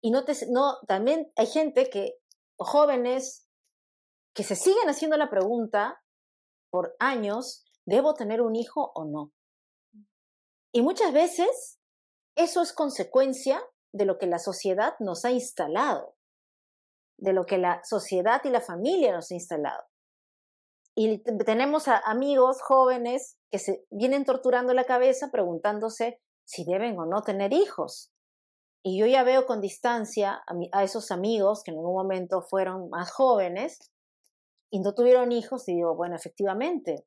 [0.00, 2.18] Y no, te, no también hay gente que,
[2.56, 3.47] jóvenes,
[4.38, 6.00] que se siguen haciendo la pregunta
[6.70, 9.32] por años ¿debo tener un hijo o no?
[10.72, 11.80] Y muchas veces
[12.36, 13.60] eso es consecuencia
[13.92, 16.14] de lo que la sociedad nos ha instalado,
[17.18, 19.88] de lo que la sociedad y la familia nos ha instalado.
[20.94, 27.06] Y tenemos a amigos jóvenes que se vienen torturando la cabeza preguntándose si deben o
[27.06, 28.12] no tener hijos.
[28.84, 33.10] Y yo ya veo con distancia a, esos amigos que en algún momento fueron más
[33.10, 33.80] jóvenes
[34.70, 37.06] y no tuvieron hijos y digo, bueno, efectivamente,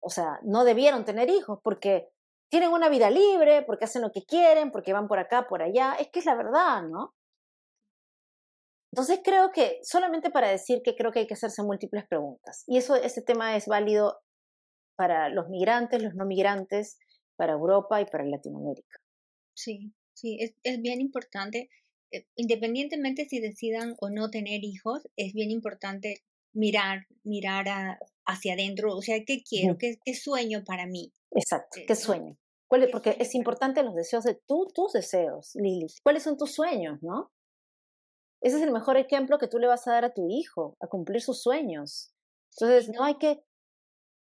[0.00, 2.08] o sea, no debieron tener hijos porque
[2.50, 5.94] tienen una vida libre, porque hacen lo que quieren, porque van por acá, por allá.
[5.98, 7.14] Es que es la verdad, ¿no?
[8.92, 12.64] Entonces creo que, solamente para decir que creo que hay que hacerse múltiples preguntas.
[12.66, 14.18] Y eso, ese tema es válido
[14.96, 16.98] para los migrantes, los no migrantes,
[17.36, 18.98] para Europa y para Latinoamérica.
[19.54, 21.68] Sí, sí, es, es bien importante,
[22.10, 26.24] eh, independientemente si decidan o no tener hijos, es bien importante
[26.58, 29.78] mirar, mirar hacia adentro, o sea, ¿qué quiero?
[29.78, 31.12] ¿Qué, ¿Qué, sueño para mí?
[31.30, 32.36] Exacto, ¿qué sueño?
[32.66, 35.86] ¿Cuál, porque es importante los deseos de tú, tus deseos, Lili.
[36.02, 37.30] ¿Cuáles son tus sueños, no?
[38.42, 40.88] Ese es el mejor ejemplo que tú le vas a dar a tu hijo, a
[40.88, 42.12] cumplir sus sueños.
[42.52, 43.42] Entonces, no hay que,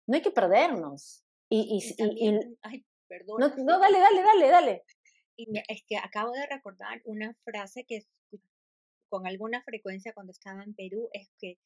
[0.09, 1.25] no hay que perdernos.
[1.49, 3.41] Y, y, ay, perdón.
[3.41, 4.85] No, no, dale, dale, dale, dale.
[5.37, 8.07] Y es que acabo de recordar una frase que
[9.09, 11.59] con alguna frecuencia cuando estaba en Perú, es que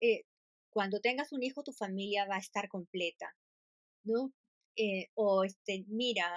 [0.00, 0.24] eh,
[0.70, 3.34] cuando tengas un hijo, tu familia va a estar completa,
[4.04, 4.32] ¿no?
[4.76, 6.30] Eh, o este, mira,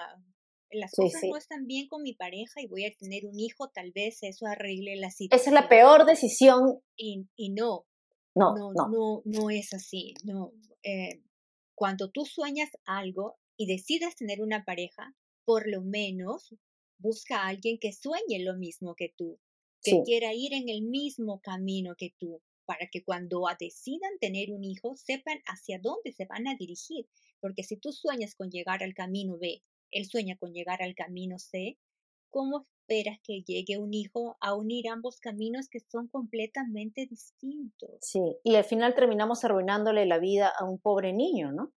[0.70, 3.92] las cosas no están bien con mi pareja y voy a tener un hijo, tal
[3.92, 5.40] vez eso arregle la situación.
[5.40, 6.82] Esa es la peor decisión.
[6.96, 7.86] Y, y no,
[8.34, 10.14] no, no, no, no, es así.
[10.24, 11.22] No, eh,
[11.74, 16.54] cuando tú sueñas algo y decidas tener una pareja, por lo menos
[16.98, 19.38] busca a alguien que sueñe lo mismo que tú,
[19.82, 24.64] que quiera ir en el mismo camino que tú, para que cuando decidan tener un
[24.64, 27.06] hijo sepan hacia dónde se van a dirigir.
[27.40, 31.38] Porque si tú sueñas con llegar al camino B él sueña con llegar al camino
[31.38, 31.78] C,
[32.30, 37.90] ¿cómo esperas que llegue un hijo a unir ambos caminos que son completamente distintos?
[38.00, 41.72] Sí, y al final terminamos arruinándole la vida a un pobre niño, ¿no?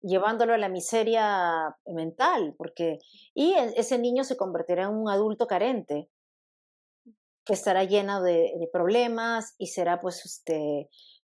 [0.00, 2.98] Llevándolo a la miseria mental, porque
[3.34, 6.08] y e, ese niño se convertirá en un adulto carente,
[7.48, 10.88] que estará lleno de, problemas y será pues este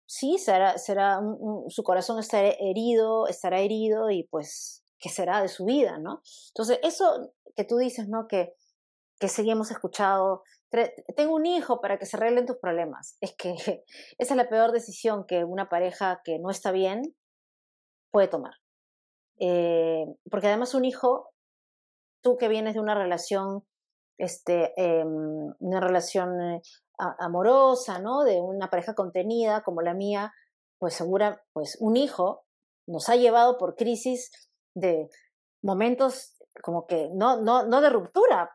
[0.04, 1.20] sí será será
[1.68, 6.22] su corazón estará herido estará herido y pues que será de su vida, ¿no?
[6.48, 8.28] Entonces, eso que tú dices, ¿no?
[8.28, 8.54] Que,
[9.18, 10.44] que seguimos escuchado,
[11.16, 13.16] tengo un hijo para que se arreglen tus problemas.
[13.20, 13.54] Es que
[14.18, 17.16] esa es la peor decisión que una pareja que no está bien
[18.12, 18.54] puede tomar.
[19.40, 21.32] Eh, porque además un hijo,
[22.22, 23.64] tú que vienes de una relación,
[24.20, 26.62] este, em, una relación eh,
[27.18, 28.22] amorosa, ¿no?
[28.24, 30.32] De una pareja contenida como la mía,
[30.78, 32.44] pues segura, pues un hijo
[32.86, 34.30] nos ha llevado por crisis
[34.74, 35.08] de
[35.62, 38.52] momentos como que no, no, no de ruptura,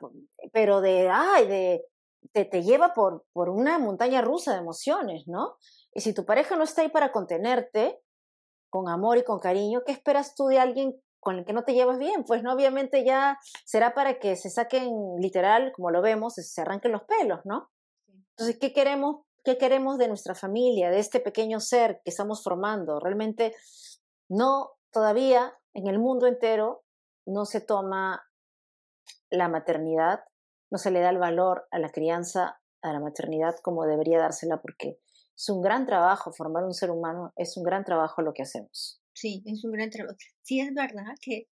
[0.53, 1.85] pero de, ay, de,
[2.31, 5.57] te, te lleva por, por una montaña rusa de emociones, ¿no?
[5.93, 7.99] Y si tu pareja no está ahí para contenerte,
[8.69, 11.73] con amor y con cariño, ¿qué esperas tú de alguien con el que no te
[11.73, 12.23] llevas bien?
[12.23, 16.91] Pues no, obviamente ya será para que se saquen literal, como lo vemos, se arranquen
[16.91, 17.71] los pelos, ¿no?
[18.29, 19.25] Entonces, ¿qué queremos?
[19.43, 22.99] ¿Qué queremos de nuestra familia, de este pequeño ser que estamos formando?
[22.99, 23.55] Realmente
[24.29, 26.83] no todavía en el mundo entero
[27.25, 28.23] no se toma
[29.31, 30.25] la maternidad,
[30.69, 34.61] no se le da el valor a la crianza, a la maternidad como debería dársela,
[34.61, 34.99] porque
[35.35, 39.01] es un gran trabajo formar un ser humano, es un gran trabajo lo que hacemos.
[39.15, 40.17] Sí, es un gran trabajo.
[40.43, 41.47] Sí, es verdad que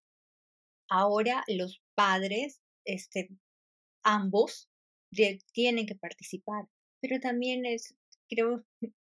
[0.89, 3.29] ahora los padres, este,
[4.03, 4.69] ambos,
[5.53, 6.65] tienen que participar,
[6.99, 7.95] pero también es,
[8.29, 8.65] creo,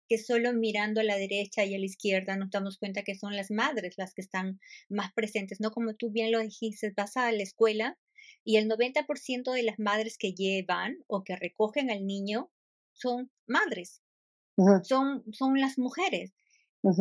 [0.10, 3.36] que solo mirando a la derecha y a la izquierda nos damos cuenta que son
[3.36, 5.71] las madres las que están más presentes, ¿no?
[5.71, 7.97] Como tú bien lo dijiste, vas a la escuela
[8.43, 12.51] y el 90% de las madres que llevan o que recogen al niño
[12.91, 14.01] son madres,
[14.84, 16.34] son, son las mujeres.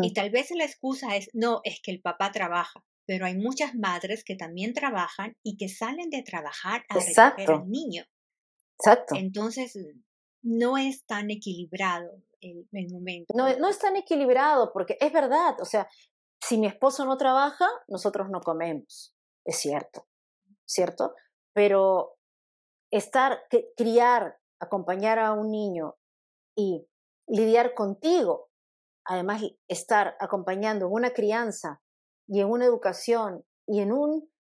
[0.03, 3.75] Y tal vez la excusa es, no, es que el papá trabaja, pero hay muchas
[3.75, 8.05] madres que también trabajan y que salen de trabajar a recoger al niño.
[8.79, 9.17] Exacto.
[9.17, 9.77] Entonces,
[10.43, 13.35] no es tan equilibrado el, momento.
[13.37, 15.89] No, no es tan equilibrado porque es verdad, o sea,
[16.41, 19.15] si mi esposo no trabaja, nosotros no comemos,
[19.45, 20.09] es cierto,
[20.65, 21.15] ¿cierto?
[21.53, 22.17] Pero
[22.91, 23.45] estar,
[23.77, 25.97] criar, acompañar a un niño
[26.57, 26.87] y
[27.29, 28.51] lidiar contigo,
[29.05, 31.81] además estar acompañando en una crianza
[32.27, 34.31] y en una educación y en un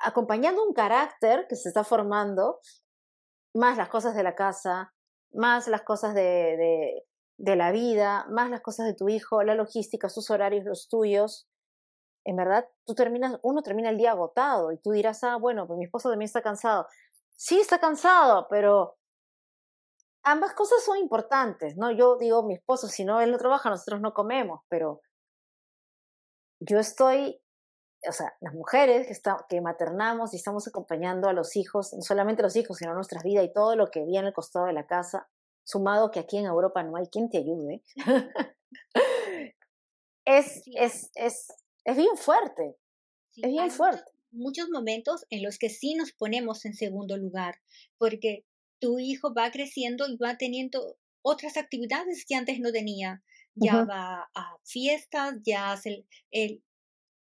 [0.00, 2.60] acompañando un carácter que se está formando,
[3.54, 4.94] más las cosas de la casa,
[5.32, 7.04] más las cosas de,
[7.36, 11.48] de, la vida, más las cosas de tu hijo, la logística, sus horarios, los tuyos.
[12.24, 15.78] en verdad tú terminas, uno termina el día agotado y tú dirás, ah, bueno, pues
[15.78, 16.86] mi esposo también está cansado.
[17.36, 18.97] Sí, está cansado, pero
[20.30, 21.90] ambas cosas son importantes, ¿no?
[21.90, 25.00] Yo digo, mi esposo, si no él no trabaja, nosotros no comemos, pero
[26.60, 27.40] yo estoy,
[28.06, 32.02] o sea, las mujeres que, está, que maternamos y estamos acompañando a los hijos, no
[32.02, 34.66] solamente a los hijos, sino a nuestras vidas y todo lo que viene al costado
[34.66, 35.28] de la casa,
[35.64, 37.82] sumado que aquí en Europa no hay quien te ayude,
[40.26, 41.48] es, es, es,
[41.84, 42.76] es bien fuerte.
[43.36, 44.10] es bien fuerte.
[44.30, 47.60] muchos momentos en los que sí nos ponemos en segundo lugar,
[47.96, 48.44] porque
[48.80, 53.22] tu hijo va creciendo y va teniendo otras actividades que antes no tenía.
[53.60, 56.62] Ya va a fiestas, ya hace el,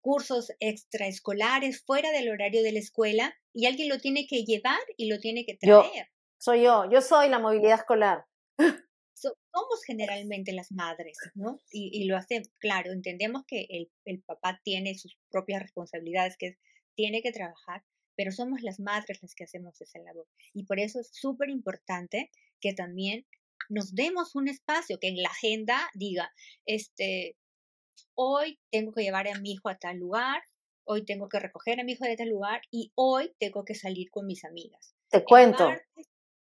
[0.06, 5.08] cursos extraescolares fuera del horario de la escuela y alguien lo tiene que llevar y
[5.08, 6.10] lo tiene que traer.
[6.38, 8.24] soy yo, yo soy la movilidad escolar.
[9.14, 11.60] somos generalmente las madres, ¿no?
[11.72, 16.56] Y, lo hace, claro, entendemos que el, el, papá tiene sus propias responsabilidades, que
[16.94, 17.82] tiene que trabajar,
[18.16, 20.26] pero somos las madres las que hacemos esa labor.
[20.52, 23.26] Y por eso es súper importante que también
[23.68, 26.32] nos demos un espacio, que en la agenda diga,
[26.66, 27.36] este,
[28.14, 30.42] hoy tengo que llevar a mi hijo a tal lugar,
[30.84, 34.10] hoy tengo que recoger a mi hijo de tal lugar y hoy tengo que salir
[34.10, 34.94] con mis amigas.
[35.10, 35.68] Te cuento.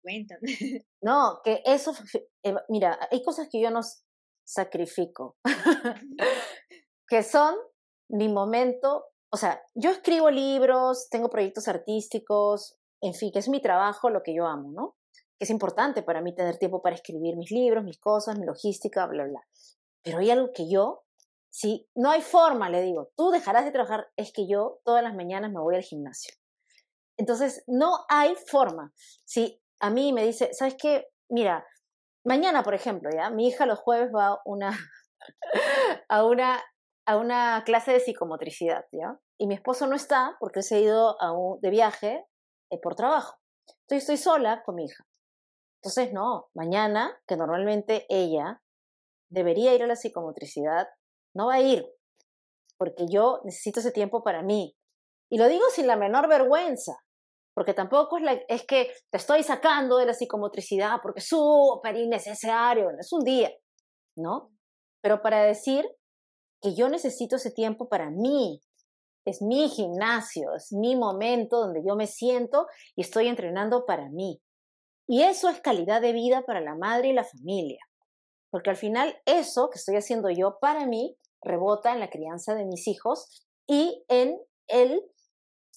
[0.02, 0.42] cuéntame.
[1.02, 1.94] No, que eso,
[2.68, 3.80] mira, hay cosas que yo no
[4.46, 5.38] sacrifico,
[7.08, 7.56] que son
[8.10, 13.62] mi momento o sea, yo escribo libros, tengo proyectos artísticos, en fin, que es mi
[13.62, 14.96] trabajo, lo que yo amo, ¿no?
[15.38, 19.06] Que es importante para mí tener tiempo para escribir mis libros, mis cosas, mi logística,
[19.06, 19.42] bla, bla.
[20.04, 21.04] Pero hay algo que yo,
[21.50, 25.16] si no hay forma, le digo, tú dejarás de trabajar, es que yo todas las
[25.16, 26.34] mañanas me voy al gimnasio.
[27.18, 28.94] Entonces, no hay forma.
[29.26, 31.08] Si a mí me dice, ¿sabes qué?
[31.30, 31.66] Mira,
[32.24, 34.78] mañana, por ejemplo, ya, mi hija los jueves va una,
[36.10, 36.64] a una
[37.10, 39.20] a una clase de psicomotricidad, ¿ya?
[39.40, 42.24] Y mi esposo no está porque se ha ido a de viaje
[42.70, 43.36] eh, por trabajo.
[43.68, 45.04] Entonces estoy sola con mi hija.
[45.82, 48.62] Entonces, no, mañana, que normalmente ella
[49.32, 50.88] debería ir a la psicomotricidad,
[51.36, 51.84] no va a ir,
[52.78, 54.78] porque yo necesito ese tiempo para mí.
[55.32, 56.94] Y lo digo sin la menor vergüenza,
[57.56, 63.12] porque tampoco es que te estoy sacando de la psicomotricidad porque es súper innecesario, es
[63.12, 63.52] un día,
[64.16, 64.52] ¿no?
[65.02, 65.90] Pero para decir
[66.62, 68.62] que yo necesito ese tiempo para mí.
[69.26, 74.42] Es mi gimnasio, es mi momento donde yo me siento y estoy entrenando para mí.
[75.08, 77.80] Y eso es calidad de vida para la madre y la familia.
[78.50, 82.66] Porque al final eso que estoy haciendo yo para mí rebota en la crianza de
[82.66, 85.04] mis hijos y en el,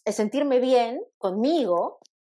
[0.07, 1.99] sentirme bien conmigo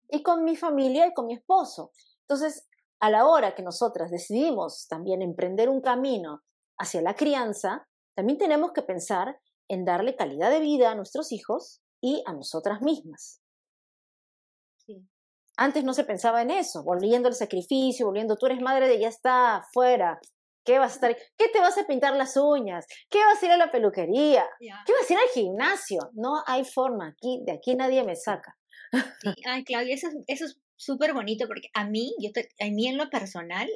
[0.10, 1.92] y con mi familia y con mi esposo.
[2.22, 2.68] Entonces,
[3.00, 6.42] a la hora que nosotras decidimos también emprender un camino
[6.78, 11.82] hacia la crianza, también tenemos que pensar en darle calidad de vida a nuestros hijos
[12.02, 13.42] y a nosotras mismas.
[15.56, 19.08] Antes no se pensaba en eso, volviendo al sacrificio, volviendo, tú eres madre de ya
[19.08, 20.20] está, fuera,
[20.66, 21.18] ¿Qué vas a estar?
[21.38, 22.86] ¿Qué te vas a pintar las uñas?
[23.10, 24.46] ¿Qué vas a ir a la peluquería?
[24.60, 26.10] ¿Qué vas a ir al gimnasio?
[26.14, 28.58] No hay forma, aquí, de aquí nadie me saca.
[29.22, 32.98] Sí, ay, Claudia, eso, eso es súper bonito porque a mí, yo a mí en
[32.98, 33.68] lo personal,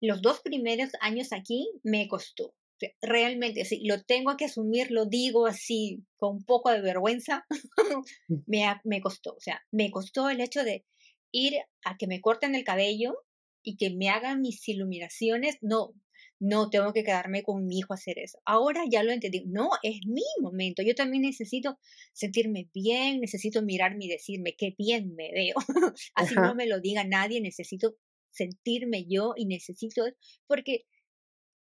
[0.00, 2.54] los dos primeros años aquí me costó
[3.00, 7.46] realmente, si lo tengo que asumir, lo digo así con un poco de vergüenza,
[8.46, 10.84] me, me costó, o sea, me costó el hecho de
[11.32, 11.54] ir
[11.84, 13.14] a que me corten el cabello
[13.62, 15.94] y que me hagan mis iluminaciones, no,
[16.38, 18.38] no tengo que quedarme con mi hijo a hacer eso.
[18.46, 21.78] Ahora ya lo entendí, no, es mi momento, yo también necesito
[22.12, 25.54] sentirme bien, necesito mirarme y decirme qué bien me veo,
[26.14, 27.96] así no me lo diga nadie, necesito
[28.30, 30.04] sentirme yo y necesito,
[30.46, 30.86] porque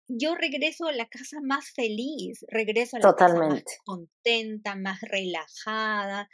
[0.09, 6.28] yo regreso a la casa más feliz, regreso a la casa más contenta, más relajada.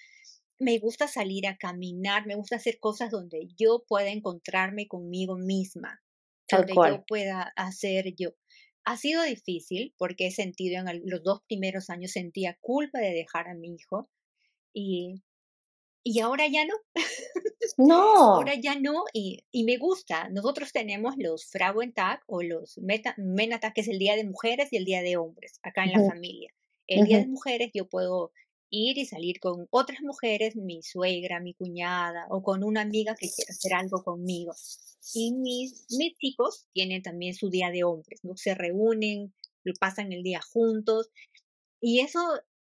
[0.59, 6.03] Me gusta salir a caminar, me gusta hacer cosas donde yo pueda encontrarme conmigo misma,
[6.51, 8.31] donde yo pueda hacer yo.
[8.85, 13.49] Ha sido difícil porque he sentido en los dos primeros años sentía culpa de dejar
[13.49, 14.11] a mi hijo
[14.73, 15.23] y
[16.05, 16.75] y ahora ya no.
[17.77, 18.35] No.
[18.35, 20.29] ahora ya no y, y, me gusta.
[20.31, 24.77] Nosotros tenemos los Frauentag o los Meta, Menatag, que es el Día de Mujeres y
[24.77, 26.53] el Día de Hombres, acá en la familia.
[26.87, 28.33] El Día de Mujeres yo puedo
[28.71, 33.31] ir y salir con otras mujeres, mi suegra, mi cuñada o con una amiga que
[33.31, 34.55] quiera hacer algo conmigo.
[35.15, 38.37] Y mis, mis chicos tienen también su Día de Hombres, ¿no?
[38.37, 39.33] Se reúnen,
[39.79, 41.11] pasan el día juntos.
[41.81, 42.21] Y eso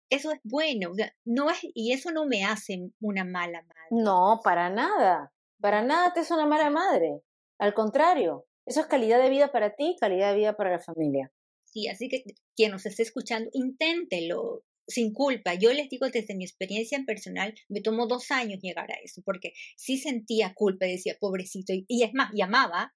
[0.10, 0.92] eso es bueno,
[1.26, 3.88] no es, y eso no me hace una mala madre.
[3.92, 7.22] No, para nada, para nada te es una mala madre.
[7.60, 11.32] Al contrario, eso es calidad de vida para ti, calidad de vida para la familia.
[11.66, 12.24] Sí, así que
[12.56, 14.64] quien nos esté escuchando, inténtelo.
[14.88, 15.54] sin culpa.
[15.54, 19.54] Yo les digo desde mi experiencia personal, me tomó dos años llegar a eso, porque
[19.78, 22.96] sí sentía culpa, decía, pobrecito, y, es más, llamaba,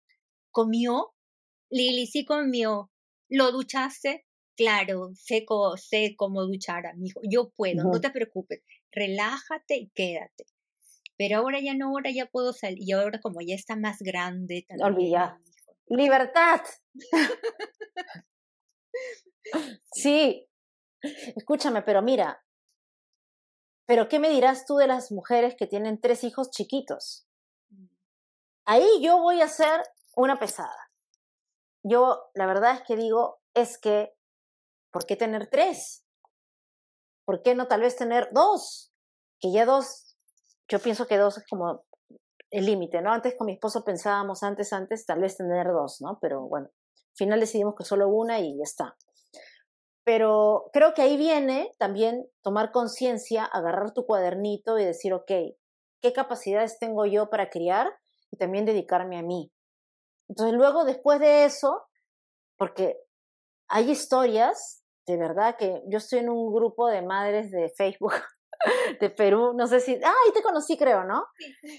[0.50, 1.14] comió,
[1.70, 2.92] Lili sí comió,
[3.30, 4.26] lo duchaste,
[4.56, 5.46] claro, sé,
[5.78, 10.46] sé cómo duchar a mi hijo, yo puedo, no te preocupes, relájate y quédate.
[11.16, 14.66] Pero ahora ya no, ahora ya puedo salir, y ahora como ya está más grande,
[14.82, 15.40] Olvida.
[15.88, 16.62] Libertad.
[19.94, 20.48] sí,
[21.36, 22.44] Escúchame, pero mira,
[23.86, 27.28] pero ¿qué me dirás tú de las mujeres que tienen tres hijos chiquitos?
[27.70, 27.88] Mm.
[28.66, 29.84] Ahí yo voy a ser
[30.16, 30.90] una pesada.
[31.84, 34.14] Yo, la verdad es que digo, es que,
[34.94, 36.06] ¿por qué tener tres?
[37.26, 38.94] ¿Por qué no tal vez tener dos?
[39.42, 40.16] Que ya dos,
[40.70, 41.84] yo pienso que dos es como
[42.52, 43.12] el límite, ¿no?
[43.12, 46.20] Antes con mi esposo pensábamos antes, antes, tal vez tener dos, ¿no?
[46.22, 48.96] Pero bueno, al final decidimos que solo una y ya está.
[50.06, 55.32] Pero creo que ahí viene también tomar conciencia, agarrar tu cuadernito y decir, ok,
[56.02, 57.90] ¿qué capacidades tengo yo para criar
[58.30, 59.52] y también dedicarme a mí?
[60.28, 61.88] Entonces luego, después de eso,
[62.58, 62.98] porque
[63.68, 68.14] hay historias, de verdad que yo estoy en un grupo de madres de Facebook
[69.02, 71.26] de Perú, no sé si, ah, ahí te conocí creo, ¿no?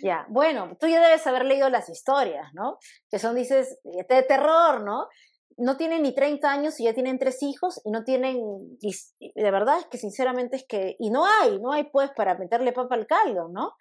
[0.02, 2.78] Ya, bueno, tú ya debes haber leído las historias, ¿no?
[3.10, 5.08] Que son, dices, de terror, ¿no?
[5.56, 8.38] no tienen ni 30 años y ya tienen tres hijos y no tienen,
[8.80, 12.72] de verdad es que sinceramente es que, y no hay, no hay pues para meterle
[12.72, 13.72] papa al caldo, ¿no?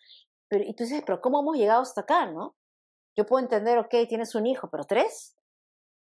[0.49, 2.55] Pero, y tú dices, pero ¿cómo hemos llegado hasta acá, no?
[3.17, 5.35] Yo puedo entender, ok, tienes un hijo, pero tres.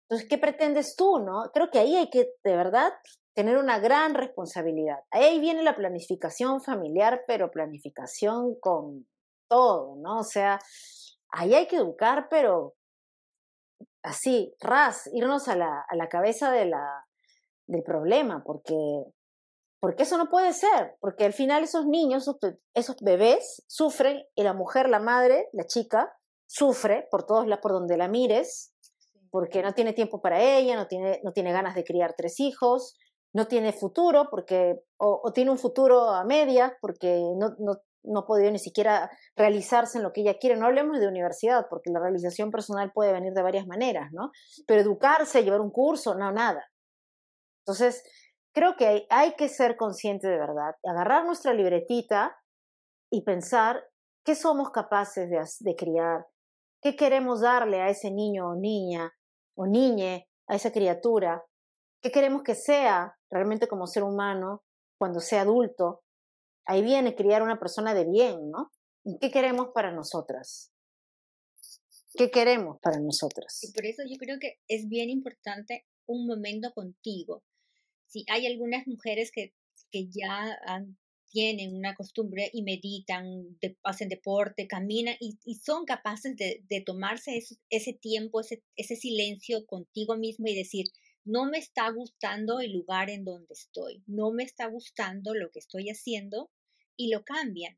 [0.10, 1.52] Entonces, ¿qué pretendes tú, no?
[1.54, 2.94] Creo que ahí hay que, de verdad,
[3.34, 5.00] tener una gran responsabilidad.
[5.12, 9.06] Ahí viene la planificación familiar, pero planificación con
[9.50, 10.20] todo, ¿no?
[10.20, 10.60] O sea,
[11.30, 12.76] ahí hay que educar, pero
[14.02, 18.76] así, ras, irnos a la, a la cabeza del problema, porque,
[19.80, 22.28] porque eso no puede ser, porque al final esos niños,
[22.74, 27.98] esos, bebés sufren y la mujer, la madre, la chica, sufre por todos por donde
[27.98, 28.74] la mires,
[29.32, 32.96] porque no tiene tiempo para ella, no tiene, no tiene ganas de criar tres hijos,
[33.34, 38.26] no tiene futuro, porque, o, tiene un futuro a medias, porque no, no, no ha
[38.26, 40.56] podido ni siquiera realizarse en lo que ella quiere.
[40.56, 44.32] No hablemos de universidad, porque la realización personal puede venir de varias maneras, ¿no?
[44.66, 46.66] Pero educarse, llevar un curso, no, nada.
[47.66, 48.04] Entonces,
[48.54, 52.38] creo que hay, que ser consciente de verdad, agarrar nuestra libretita
[53.12, 53.84] y pensar
[54.26, 56.26] qué somos capaces de, de criar,
[56.82, 59.14] qué queremos darle a ese niño o niña
[59.58, 61.44] o niñe, a esa criatura,
[62.02, 64.64] qué queremos que sea realmente como ser humano
[64.98, 66.04] cuando sea adulto,
[66.66, 68.72] ahí viene criar una persona de bien, ¿no?
[69.20, 70.72] ¿Qué queremos para nosotras?
[72.14, 73.60] ¿Qué queremos para nosotras?
[73.64, 77.44] Y por eso yo creo que es bien importante un momento contigo.
[78.06, 79.54] Si hay algunas mujeres que,
[79.92, 80.58] que ya
[81.30, 88.42] tienen una costumbre y meditan, hacen deporte, caminan y, son capaces de, tomarse ese, tiempo,
[88.42, 90.88] ese, ese silencio contigo mismo y decir,
[91.26, 95.60] no me está gustando el lugar en donde estoy, no me está gustando lo que
[95.60, 96.50] estoy haciendo
[96.96, 97.78] y lo cambian.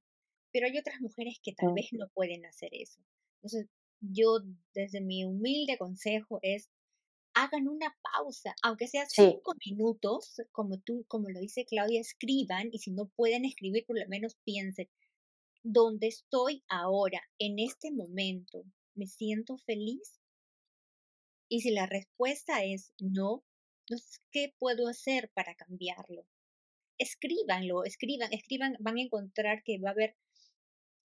[0.51, 2.99] Pero hay otras mujeres que tal vez no pueden hacer eso.
[3.37, 3.67] Entonces,
[4.01, 4.39] yo
[4.73, 6.69] desde mi humilde consejo es
[7.43, 12.79] hagan una pausa, aunque sea cinco minutos, como tú, como lo dice Claudia, escriban y
[12.79, 14.89] si no pueden escribir, por lo menos piensen,
[15.63, 18.63] ¿dónde estoy ahora, en este momento?
[18.95, 20.19] ¿Me siento feliz?
[21.47, 23.43] Y si la respuesta es no,
[23.81, 26.27] entonces, ¿qué puedo hacer para cambiarlo?
[26.99, 30.15] escríbanlo, escriban, escriban, van a encontrar que va a haber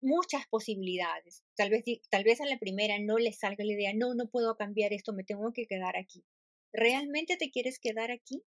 [0.04, 1.44] muchas posibilidades.
[1.56, 4.56] Tal vez, tal vez a la primera no les salga la idea, no, no puedo
[4.56, 6.24] cambiar esto, me tengo que quedar aquí.
[6.72, 8.44] ¿Realmente te quieres quedar aquí?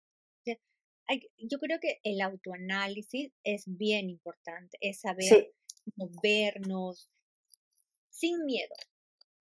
[1.37, 5.53] yo creo que el autoanálisis es bien importante, es saber
[5.95, 7.07] movernos
[8.09, 8.73] sin miedo,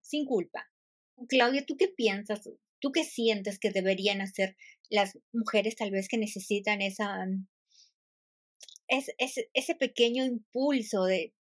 [0.03, 0.71] sin culpa.
[1.27, 2.51] Claudia, ¿tú qué piensas?
[2.81, 4.59] ¿Tú qué sientes que deberían hacer
[4.91, 7.27] las mujeres tal vez que necesitan esa
[8.89, 9.11] es,
[9.55, 11.33] ese pequeño impulso de,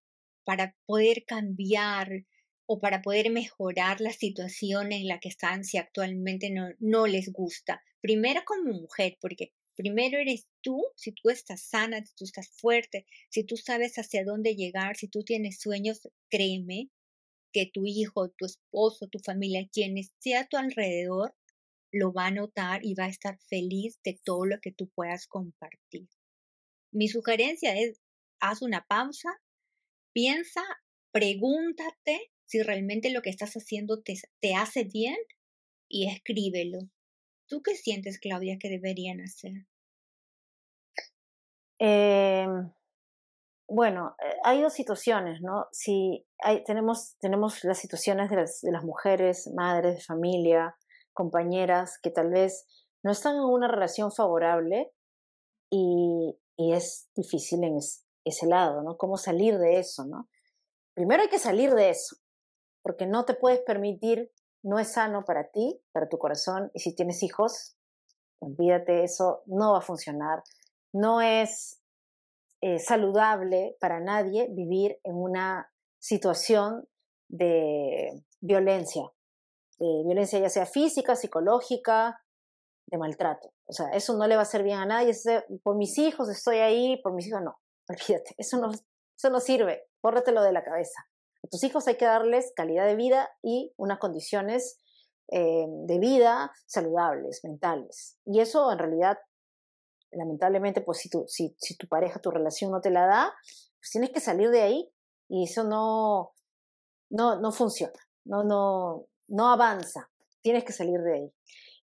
[0.44, 2.24] para poder cambiar
[2.66, 7.30] o para poder mejorar la situación en la que están si actualmente no, no les
[7.32, 7.82] gusta.
[8.00, 13.06] Primero como mujer, porque primero eres tú, si tú estás sana, si tú estás fuerte,
[13.30, 16.90] si tú sabes hacia dónde llegar, si tú tienes sueños, créeme
[17.52, 21.34] que tu hijo, tu esposo, tu familia, quien esté a tu alrededor,
[21.92, 25.28] lo va a notar y va a estar feliz de todo lo que tú puedas
[25.28, 26.08] compartir.
[26.92, 28.00] Mi sugerencia es,
[28.40, 29.30] haz una pausa,
[30.14, 30.62] piensa,
[31.12, 35.16] pregúntate si realmente lo que estás haciendo te, te hace bien
[35.88, 36.78] y escríbelo.
[37.48, 39.52] ¿Tú qué sientes, Claudia, que deberían hacer?
[41.78, 42.72] Em,
[43.68, 45.66] bueno, eh, hay dos situaciones, ¿no?
[45.72, 46.24] Si
[46.66, 50.76] tenemos, tenemos las situaciones de las, de las mujeres, madres de familia,
[51.12, 52.66] compañeras, que tal vez
[53.02, 54.90] no están en una relación favorable
[55.70, 57.76] y, y es difícil en
[58.24, 58.96] ese lado, ¿no?
[58.96, 60.28] ¿Cómo salir de eso, ¿no?
[60.94, 62.16] Primero hay que salir de eso,
[62.82, 66.94] porque no te puedes permitir, no es sano para ti, para tu corazón, y si
[66.94, 67.76] tienes hijos,
[68.38, 70.42] olvídate, eso no va a funcionar.
[70.92, 71.82] No es
[72.60, 76.88] eh, saludable para nadie vivir en una situación
[77.28, 79.02] de violencia,
[79.78, 82.22] de violencia ya sea física, psicológica,
[82.86, 83.52] de maltrato.
[83.66, 85.12] O sea, eso no le va a hacer bien a nadie.
[85.62, 87.56] Por mis hijos estoy ahí, por mis hijos no.
[87.88, 89.84] Olvídate, eso no, eso no sirve.
[90.02, 91.06] Bórratelo de la cabeza.
[91.42, 94.80] A tus hijos hay que darles calidad de vida y unas condiciones
[95.28, 98.18] eh, de vida saludables, mentales.
[98.24, 99.18] Y eso en realidad,
[100.10, 103.34] lamentablemente, pues si tu, si, si tu pareja, tu relación no te la da,
[103.78, 104.90] pues tienes que salir de ahí
[105.28, 106.32] y eso no,
[107.10, 110.10] no, no funciona, no, no, no avanza.
[110.42, 111.34] Tienes que salir de ahí.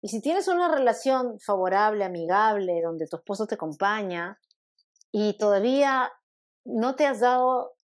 [0.01, 4.39] Y si tienes una relación favorable, amigable, donde tu esposo te acompaña
[5.11, 6.11] y todavía
[6.65, 7.75] no te has dado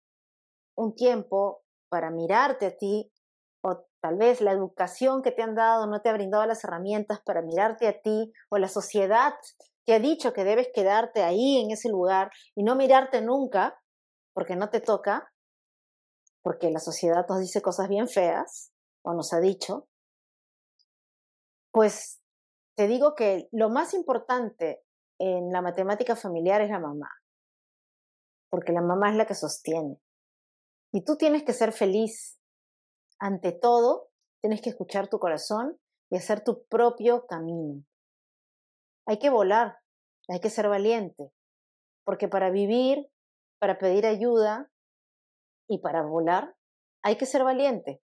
[0.76, 3.12] un tiempo para mirarte a ti,
[3.64, 7.22] o tal vez la educación que te han dado no te ha brindado las herramientas
[7.26, 9.34] para mirarte a ti, o la sociedad
[9.86, 13.80] te ha dicho que debes quedarte ahí en ese lugar y no mirarte nunca,
[14.34, 15.32] porque no te toca,
[16.44, 18.72] porque la sociedad nos dice cosas bien feas,
[19.04, 19.88] o nos ha dicho,
[21.72, 22.22] pues
[22.76, 24.84] te digo que lo más importante
[25.20, 27.10] en la matemática familiar es la mamá,
[28.50, 30.00] porque la mamá es la que sostiene.
[30.94, 32.40] Y tú tienes que ser feliz.
[33.20, 34.10] Ante todo,
[34.42, 37.84] tienes que escuchar tu corazón y hacer tu propio camino.
[39.06, 39.80] Hay que volar,
[40.30, 41.32] hay que ser valiente,
[42.06, 43.10] porque para vivir,
[43.60, 44.72] para pedir ayuda
[45.68, 46.56] y para volar,
[47.04, 48.02] hay que ser valiente.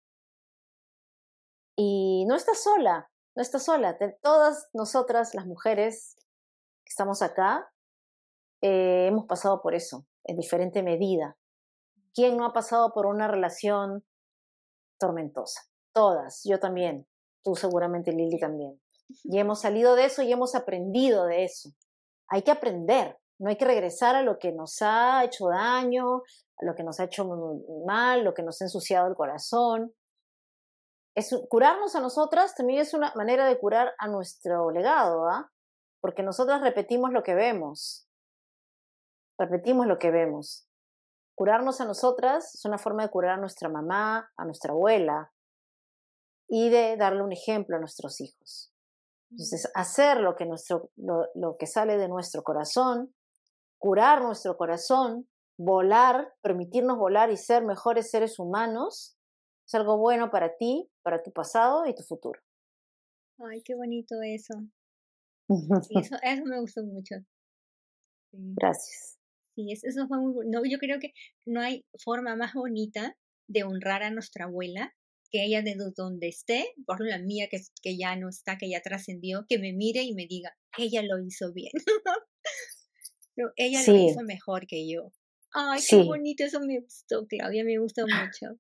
[1.77, 3.99] Y no estás sola, no estás sola.
[4.23, 6.17] Todas nosotras, las mujeres
[6.93, 7.73] estamos acá,
[8.61, 11.37] eh, hemos pasado por eso en diferente medida.
[12.15, 14.05] ¿Quién no ha pasado por una relación
[15.01, 15.63] tormentosa?
[15.95, 17.07] Todas, yo también,
[17.43, 18.81] tú seguramente Lili también.
[19.25, 21.71] Y hemos salido de eso y hemos aprendido de eso.
[22.29, 26.23] Hay que aprender, no hay que regresar a lo que nos ha hecho daño,
[26.59, 27.27] a lo que nos ha hecho
[27.87, 29.95] mal, lo que nos ha ensuciado el corazón
[31.15, 35.52] es, curarnos a nosotras también es una manera de curar a nuestro legado, ¿ah?
[36.03, 38.07] Porque nosotras repetimos lo que vemos.
[39.39, 40.69] Repetimos lo que vemos.
[41.35, 45.33] Curarnos a nosotras es una forma de curar a nuestra mamá, a nuestra abuela
[46.49, 48.71] y de darle un ejemplo a nuestros hijos.
[49.31, 53.15] Entonces, hacer lo que, nuestro, lo que sale de nuestro corazón,
[53.79, 55.27] curar nuestro corazón,
[55.57, 59.17] volar, permitirnos volar y ser mejores seres humanos,
[59.67, 62.41] es algo bueno para ti, para tu pasado y tu futuro.
[63.39, 64.55] Ay, qué bonito eso.
[65.91, 67.17] Eso, eso me gustó mucho.
[68.33, 69.19] Gracias.
[69.55, 71.13] Sí, eso, fue muy no, Yo creo que
[71.45, 73.17] no hay forma más bonita
[73.49, 74.95] de honrar a nuestra abuela
[75.31, 78.69] que ella de donde esté, por ejemplo la mía que, que ya no está, que
[78.69, 81.73] ya trascendió, que me mire y me diga, ella lo hizo bien.
[83.57, 85.11] ella lo hizo mejor que yo.
[85.55, 88.59] Ay, qué bonito, eso me gustó, Claudia, me gustó mucho.